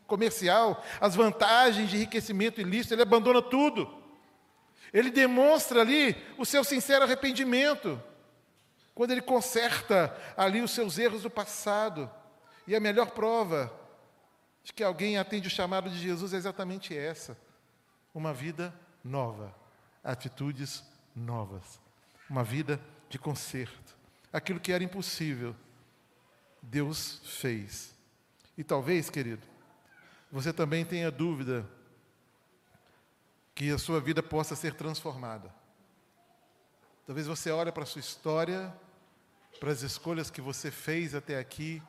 comercial, 0.06 0.82
as 0.98 1.14
vantagens 1.14 1.90
de 1.90 1.96
enriquecimento 1.96 2.62
ilícito, 2.62 2.94
ele 2.94 3.02
abandona 3.02 3.42
tudo. 3.42 3.97
Ele 4.92 5.10
demonstra 5.10 5.80
ali 5.80 6.16
o 6.36 6.44
seu 6.44 6.64
sincero 6.64 7.04
arrependimento, 7.04 8.02
quando 8.94 9.12
ele 9.12 9.22
conserta 9.22 10.16
ali 10.36 10.60
os 10.60 10.70
seus 10.70 10.98
erros 10.98 11.22
do 11.22 11.30
passado. 11.30 12.10
E 12.66 12.74
a 12.74 12.80
melhor 12.80 13.10
prova 13.10 13.72
de 14.62 14.72
que 14.72 14.82
alguém 14.82 15.16
atende 15.16 15.48
o 15.48 15.50
chamado 15.50 15.88
de 15.88 15.98
Jesus 15.98 16.34
é 16.34 16.36
exatamente 16.36 16.96
essa: 16.96 17.36
uma 18.14 18.32
vida 18.32 18.74
nova, 19.04 19.54
atitudes 20.02 20.84
novas, 21.14 21.80
uma 22.28 22.44
vida 22.44 22.80
de 23.08 23.18
conserto. 23.18 23.96
Aquilo 24.32 24.60
que 24.60 24.72
era 24.72 24.84
impossível, 24.84 25.54
Deus 26.62 27.20
fez. 27.24 27.94
E 28.56 28.64
talvez, 28.64 29.08
querido, 29.08 29.46
você 30.30 30.52
também 30.52 30.84
tenha 30.84 31.10
dúvida 31.10 31.66
que 33.58 33.72
a 33.72 33.76
sua 33.76 34.00
vida 34.00 34.22
possa 34.22 34.54
ser 34.54 34.74
transformada. 34.74 35.52
Talvez 37.04 37.26
você 37.26 37.50
olhe 37.50 37.72
para 37.72 37.82
a 37.82 37.86
sua 37.86 37.98
história, 37.98 38.72
para 39.58 39.72
as 39.72 39.82
escolhas 39.82 40.30
que 40.30 40.40
você 40.40 40.70
fez 40.70 41.12
até 41.12 41.36
aqui 41.40 41.82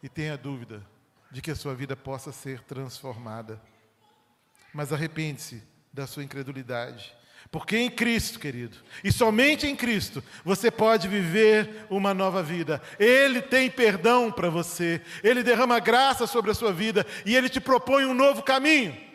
e 0.00 0.08
tenha 0.08 0.38
dúvida 0.38 0.86
de 1.28 1.42
que 1.42 1.50
a 1.50 1.56
sua 1.56 1.74
vida 1.74 1.96
possa 1.96 2.30
ser 2.30 2.62
transformada. 2.62 3.60
Mas 4.72 4.92
arrepende-se 4.92 5.64
da 5.92 6.06
sua 6.06 6.22
incredulidade. 6.22 7.12
Porque 7.50 7.76
em 7.76 7.90
Cristo, 7.90 8.38
querido, 8.38 8.76
e 9.02 9.10
somente 9.10 9.66
em 9.66 9.74
Cristo, 9.74 10.22
você 10.44 10.70
pode 10.70 11.08
viver 11.08 11.86
uma 11.90 12.14
nova 12.14 12.40
vida. 12.40 12.80
Ele 13.00 13.42
tem 13.42 13.68
perdão 13.68 14.30
para 14.30 14.48
você, 14.48 15.02
Ele 15.24 15.42
derrama 15.42 15.80
graça 15.80 16.24
sobre 16.24 16.52
a 16.52 16.54
sua 16.54 16.72
vida 16.72 17.04
e 17.24 17.34
Ele 17.34 17.48
te 17.48 17.60
propõe 17.60 18.04
um 18.04 18.14
novo 18.14 18.44
caminho. 18.44 19.05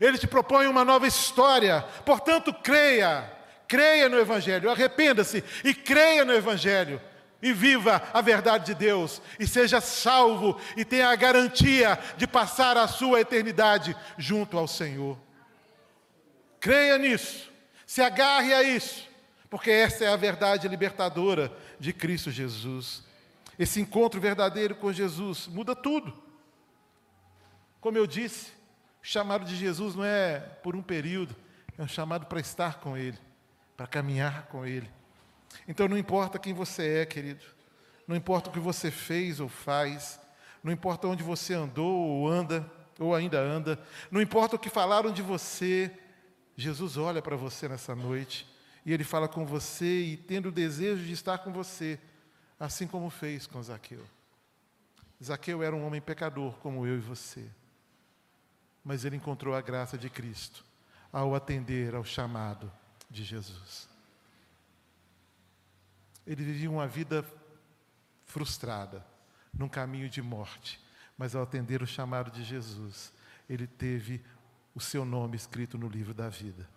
Ele 0.00 0.18
te 0.18 0.26
propõe 0.26 0.66
uma 0.66 0.84
nova 0.84 1.06
história. 1.06 1.82
Portanto, 2.04 2.52
creia, 2.52 3.30
creia 3.68 4.08
no 4.08 4.18
Evangelho, 4.18 4.70
arrependa-se 4.70 5.42
e 5.64 5.74
creia 5.74 6.24
no 6.24 6.32
Evangelho. 6.32 7.00
E 7.42 7.52
viva 7.52 8.02
a 8.14 8.22
verdade 8.22 8.64
de 8.64 8.74
Deus, 8.74 9.20
e 9.38 9.46
seja 9.46 9.78
salvo, 9.78 10.58
e 10.78 10.84
tenha 10.84 11.10
a 11.10 11.16
garantia 11.16 11.98
de 12.16 12.26
passar 12.26 12.78
a 12.78 12.88
sua 12.88 13.20
eternidade 13.20 13.94
junto 14.16 14.56
ao 14.56 14.66
Senhor. 14.66 15.18
Creia 16.58 16.96
nisso, 16.96 17.52
se 17.84 18.00
agarre 18.00 18.54
a 18.54 18.62
isso, 18.62 19.06
porque 19.50 19.70
essa 19.70 20.06
é 20.06 20.08
a 20.08 20.16
verdade 20.16 20.66
libertadora 20.68 21.54
de 21.78 21.92
Cristo 21.92 22.30
Jesus. 22.30 23.04
Esse 23.58 23.78
encontro 23.78 24.18
verdadeiro 24.18 24.74
com 24.74 24.90
Jesus 24.90 25.46
muda 25.46 25.76
tudo. 25.76 26.16
Como 27.78 27.98
eu 27.98 28.06
disse, 28.06 28.53
o 29.04 29.06
chamado 29.06 29.44
de 29.44 29.54
Jesus 29.54 29.94
não 29.94 30.02
é 30.02 30.40
por 30.40 30.74
um 30.74 30.80
período, 30.80 31.36
é 31.76 31.82
um 31.82 31.86
chamado 31.86 32.24
para 32.24 32.40
estar 32.40 32.80
com 32.80 32.96
Ele, 32.96 33.18
para 33.76 33.86
caminhar 33.86 34.46
com 34.46 34.64
Ele. 34.64 34.90
Então 35.68 35.86
não 35.86 35.98
importa 35.98 36.38
quem 36.38 36.54
você 36.54 37.00
é, 37.00 37.04
querido, 37.04 37.44
não 38.08 38.16
importa 38.16 38.48
o 38.48 38.52
que 38.52 38.58
você 38.58 38.90
fez 38.90 39.40
ou 39.40 39.48
faz, 39.48 40.18
não 40.62 40.72
importa 40.72 41.06
onde 41.06 41.22
você 41.22 41.52
andou 41.52 41.94
ou 41.94 42.26
anda, 42.26 42.64
ou 42.98 43.14
ainda 43.14 43.38
anda, 43.38 43.78
não 44.10 44.22
importa 44.22 44.56
o 44.56 44.58
que 44.58 44.70
falaram 44.70 45.12
de 45.12 45.20
você, 45.20 45.92
Jesus 46.56 46.96
olha 46.96 47.20
para 47.20 47.36
você 47.36 47.68
nessa 47.68 47.94
noite 47.94 48.48
e 48.86 48.92
Ele 48.94 49.04
fala 49.04 49.28
com 49.28 49.44
você 49.44 50.00
e 50.00 50.16
tendo 50.16 50.48
o 50.48 50.52
desejo 50.52 51.04
de 51.04 51.12
estar 51.12 51.36
com 51.38 51.52
você, 51.52 52.00
assim 52.58 52.86
como 52.86 53.10
fez 53.10 53.46
com 53.46 53.62
Zaqueu. 53.62 54.02
Zaqueu 55.22 55.62
era 55.62 55.76
um 55.76 55.86
homem 55.86 56.00
pecador 56.00 56.54
como 56.54 56.86
eu 56.86 56.96
e 56.96 57.00
você 57.00 57.46
mas 58.84 59.04
ele 59.04 59.16
encontrou 59.16 59.54
a 59.54 59.60
graça 59.60 59.96
de 59.96 60.10
Cristo 60.10 60.64
ao 61.12 61.34
atender 61.34 61.94
ao 61.94 62.04
chamado 62.04 62.70
de 63.10 63.24
Jesus. 63.24 63.88
Ele 66.26 66.42
vivia 66.44 66.70
uma 66.70 66.86
vida 66.86 67.24
frustrada, 68.24 69.04
num 69.52 69.68
caminho 69.68 70.08
de 70.08 70.20
morte, 70.20 70.80
mas 71.16 71.36
ao 71.36 71.42
atender 71.44 71.82
o 71.82 71.86
chamado 71.86 72.30
de 72.30 72.42
Jesus, 72.42 73.12
ele 73.48 73.66
teve 73.66 74.20
o 74.74 74.80
seu 74.80 75.04
nome 75.04 75.36
escrito 75.36 75.78
no 75.78 75.88
livro 75.88 76.12
da 76.12 76.28
vida. 76.28 76.68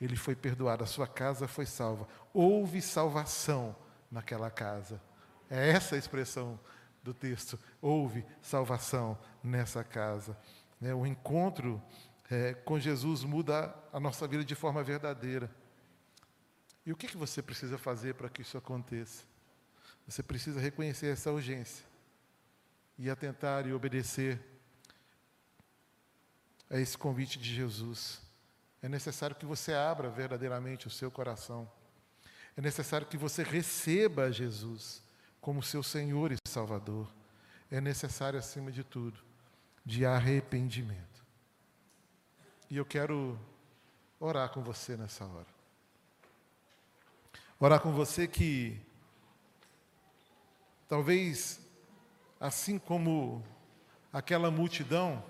Ele 0.00 0.16
foi 0.16 0.36
perdoado, 0.36 0.84
a 0.84 0.86
sua 0.86 1.06
casa 1.06 1.48
foi 1.48 1.64
salva. 1.64 2.06
Houve 2.34 2.82
salvação 2.82 3.74
naquela 4.10 4.50
casa. 4.50 5.00
É 5.48 5.70
essa 5.70 5.94
a 5.94 5.98
expressão 5.98 6.60
do 7.02 7.14
texto. 7.14 7.58
Houve 7.80 8.24
salvação 8.42 9.18
nessa 9.42 9.82
casa. 9.82 10.36
É, 10.80 10.94
o 10.94 11.06
encontro 11.06 11.82
é, 12.30 12.54
com 12.54 12.78
Jesus 12.78 13.24
muda 13.24 13.74
a 13.92 14.00
nossa 14.00 14.26
vida 14.26 14.44
de 14.44 14.54
forma 14.54 14.82
verdadeira. 14.82 15.50
E 16.84 16.92
o 16.92 16.96
que, 16.96 17.08
que 17.08 17.16
você 17.16 17.42
precisa 17.42 17.78
fazer 17.78 18.14
para 18.14 18.28
que 18.28 18.42
isso 18.42 18.56
aconteça? 18.56 19.24
Você 20.06 20.22
precisa 20.22 20.60
reconhecer 20.60 21.08
essa 21.08 21.32
urgência 21.32 21.84
e 22.98 23.10
atentar 23.10 23.66
e 23.66 23.72
obedecer 23.72 24.40
a 26.70 26.78
esse 26.78 26.96
convite 26.96 27.38
de 27.38 27.52
Jesus. 27.52 28.20
É 28.80 28.88
necessário 28.88 29.34
que 29.34 29.46
você 29.46 29.72
abra 29.72 30.08
verdadeiramente 30.08 30.86
o 30.86 30.90
seu 30.90 31.10
coração. 31.10 31.70
É 32.56 32.60
necessário 32.60 33.06
que 33.06 33.16
você 33.16 33.42
receba 33.42 34.32
Jesus 34.32 35.02
como 35.40 35.62
seu 35.62 35.82
Senhor 35.82 36.32
e 36.32 36.36
Salvador. 36.46 37.08
É 37.70 37.80
necessário, 37.80 38.38
acima 38.38 38.70
de 38.70 38.84
tudo, 38.84 39.18
de 39.86 40.04
arrependimento. 40.04 41.24
E 42.68 42.76
eu 42.76 42.84
quero 42.84 43.38
orar 44.18 44.50
com 44.50 44.60
você 44.60 44.96
nessa 44.96 45.24
hora. 45.24 45.46
Orar 47.60 47.80
com 47.80 47.92
você 47.92 48.26
que 48.26 48.78
talvez 50.88 51.60
assim 52.40 52.78
como 52.78 53.42
aquela 54.12 54.50
multidão 54.50 55.24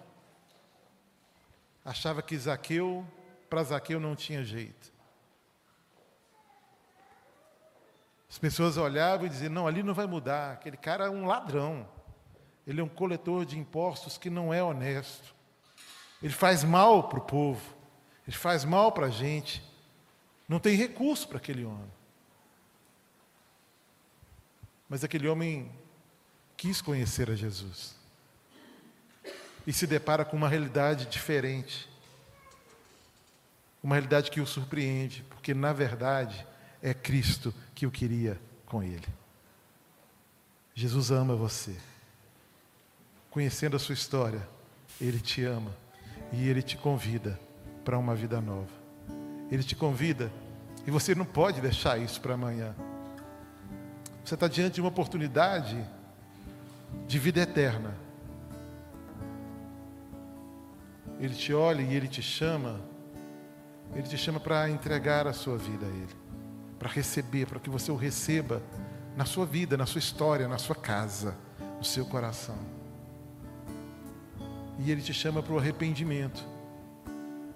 achava 1.84 2.22
que 2.22 2.36
Zaqueu, 2.36 3.06
para 3.50 3.62
Zaqueu 3.62 4.00
não 4.00 4.16
tinha 4.16 4.42
jeito. 4.42 4.90
As 8.28 8.38
pessoas 8.38 8.78
olhavam 8.78 9.26
e 9.26 9.28
diziam: 9.28 9.52
não, 9.52 9.66
ali 9.66 9.82
não 9.82 9.94
vai 9.94 10.06
mudar, 10.06 10.54
aquele 10.54 10.78
cara 10.78 11.04
é 11.06 11.10
um 11.10 11.26
ladrão, 11.26 11.86
ele 12.66 12.80
é 12.80 12.84
um 12.84 12.88
coletor 12.88 13.44
de 13.44 13.58
impostos 13.58 14.18
que 14.18 14.28
não 14.28 14.52
é 14.52 14.62
honesto, 14.62 15.34
ele 16.22 16.32
faz 16.32 16.64
mal 16.64 17.08
para 17.08 17.18
o 17.18 17.22
povo, 17.22 17.62
ele 18.26 18.36
faz 18.36 18.64
mal 18.64 18.90
para 18.90 19.06
a 19.06 19.10
gente, 19.10 19.62
não 20.48 20.58
tem 20.58 20.76
recurso 20.76 21.28
para 21.28 21.38
aquele 21.38 21.64
homem. 21.64 21.92
Mas 24.88 25.04
aquele 25.04 25.28
homem 25.28 25.70
quis 26.56 26.80
conhecer 26.80 27.30
a 27.30 27.34
Jesus 27.34 27.94
e 29.66 29.72
se 29.72 29.86
depara 29.86 30.24
com 30.24 30.36
uma 30.36 30.48
realidade 30.48 31.06
diferente, 31.06 31.88
uma 33.82 33.94
realidade 33.94 34.30
que 34.30 34.40
o 34.40 34.46
surpreende, 34.46 35.24
porque 35.28 35.52
na 35.52 35.72
verdade 35.72 36.46
é 36.82 36.94
Cristo 36.94 37.52
que 37.74 37.86
o 37.86 37.90
queria 37.90 38.40
com 38.64 38.82
ele. 38.82 39.06
Jesus 40.74 41.10
ama 41.10 41.34
você. 41.34 41.76
Conhecendo 43.36 43.76
a 43.76 43.78
sua 43.78 43.92
história, 43.92 44.40
ele 44.98 45.20
te 45.20 45.44
ama 45.44 45.70
e 46.32 46.48
ele 46.48 46.62
te 46.62 46.74
convida 46.74 47.38
para 47.84 47.98
uma 47.98 48.14
vida 48.14 48.40
nova. 48.40 48.72
Ele 49.50 49.62
te 49.62 49.76
convida 49.76 50.32
e 50.86 50.90
você 50.90 51.14
não 51.14 51.26
pode 51.26 51.60
deixar 51.60 51.98
isso 51.98 52.18
para 52.18 52.32
amanhã. 52.32 52.74
Você 54.24 54.32
está 54.32 54.48
diante 54.48 54.76
de 54.76 54.80
uma 54.80 54.88
oportunidade 54.88 55.86
de 57.06 57.18
vida 57.18 57.42
eterna. 57.42 57.94
Ele 61.20 61.34
te 61.34 61.52
olha 61.52 61.82
e 61.82 61.94
ele 61.94 62.08
te 62.08 62.22
chama, 62.22 62.80
ele 63.94 64.08
te 64.08 64.16
chama 64.16 64.40
para 64.40 64.70
entregar 64.70 65.26
a 65.26 65.34
sua 65.34 65.58
vida 65.58 65.84
a 65.84 65.90
Ele, 65.90 66.16
para 66.78 66.88
receber, 66.88 67.46
para 67.46 67.60
que 67.60 67.68
você 67.68 67.92
o 67.92 67.96
receba 67.96 68.62
na 69.14 69.26
sua 69.26 69.44
vida, 69.44 69.76
na 69.76 69.84
sua 69.84 69.98
história, 69.98 70.48
na 70.48 70.56
sua 70.56 70.74
casa, 70.74 71.36
no 71.76 71.84
seu 71.84 72.06
coração. 72.06 72.75
E 74.78 74.90
Ele 74.90 75.00
te 75.00 75.14
chama 75.14 75.42
para 75.42 75.52
o 75.52 75.58
arrependimento. 75.58 76.44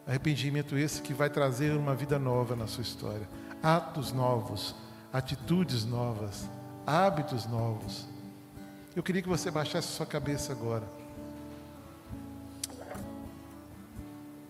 Arrependimento 0.07 0.77
esse 0.77 1.03
que 1.03 1.15
vai 1.15 1.31
trazer 1.31 1.77
uma 1.77 1.95
vida 1.95 2.19
nova 2.19 2.57
na 2.57 2.67
sua 2.67 2.83
história, 2.83 3.29
atos 3.63 4.13
novos, 4.13 4.75
atitudes 5.13 5.85
novas, 5.85 6.49
hábitos 6.87 7.47
novos. 7.47 8.09
Eu 8.97 9.03
queria 9.03 9.23
que 9.23 9.29
você 9.29 9.51
baixasse 9.51 9.89
sua 9.89 10.07
cabeça 10.07 10.53
agora. 10.53 10.85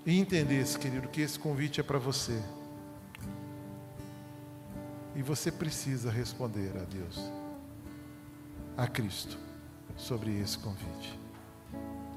E 0.06 0.18
entendesse, 0.18 0.78
querido, 0.78 1.08
que 1.08 1.20
esse 1.20 1.38
convite 1.38 1.78
é 1.78 1.82
para 1.82 1.98
você. 1.98 2.42
E 5.14 5.22
você 5.22 5.52
precisa 5.52 6.10
responder 6.10 6.72
a 6.76 6.84
Deus, 6.84 7.30
a 8.76 8.86
Cristo, 8.86 9.36
sobre 9.96 10.40
esse 10.40 10.56
convite. 10.58 11.19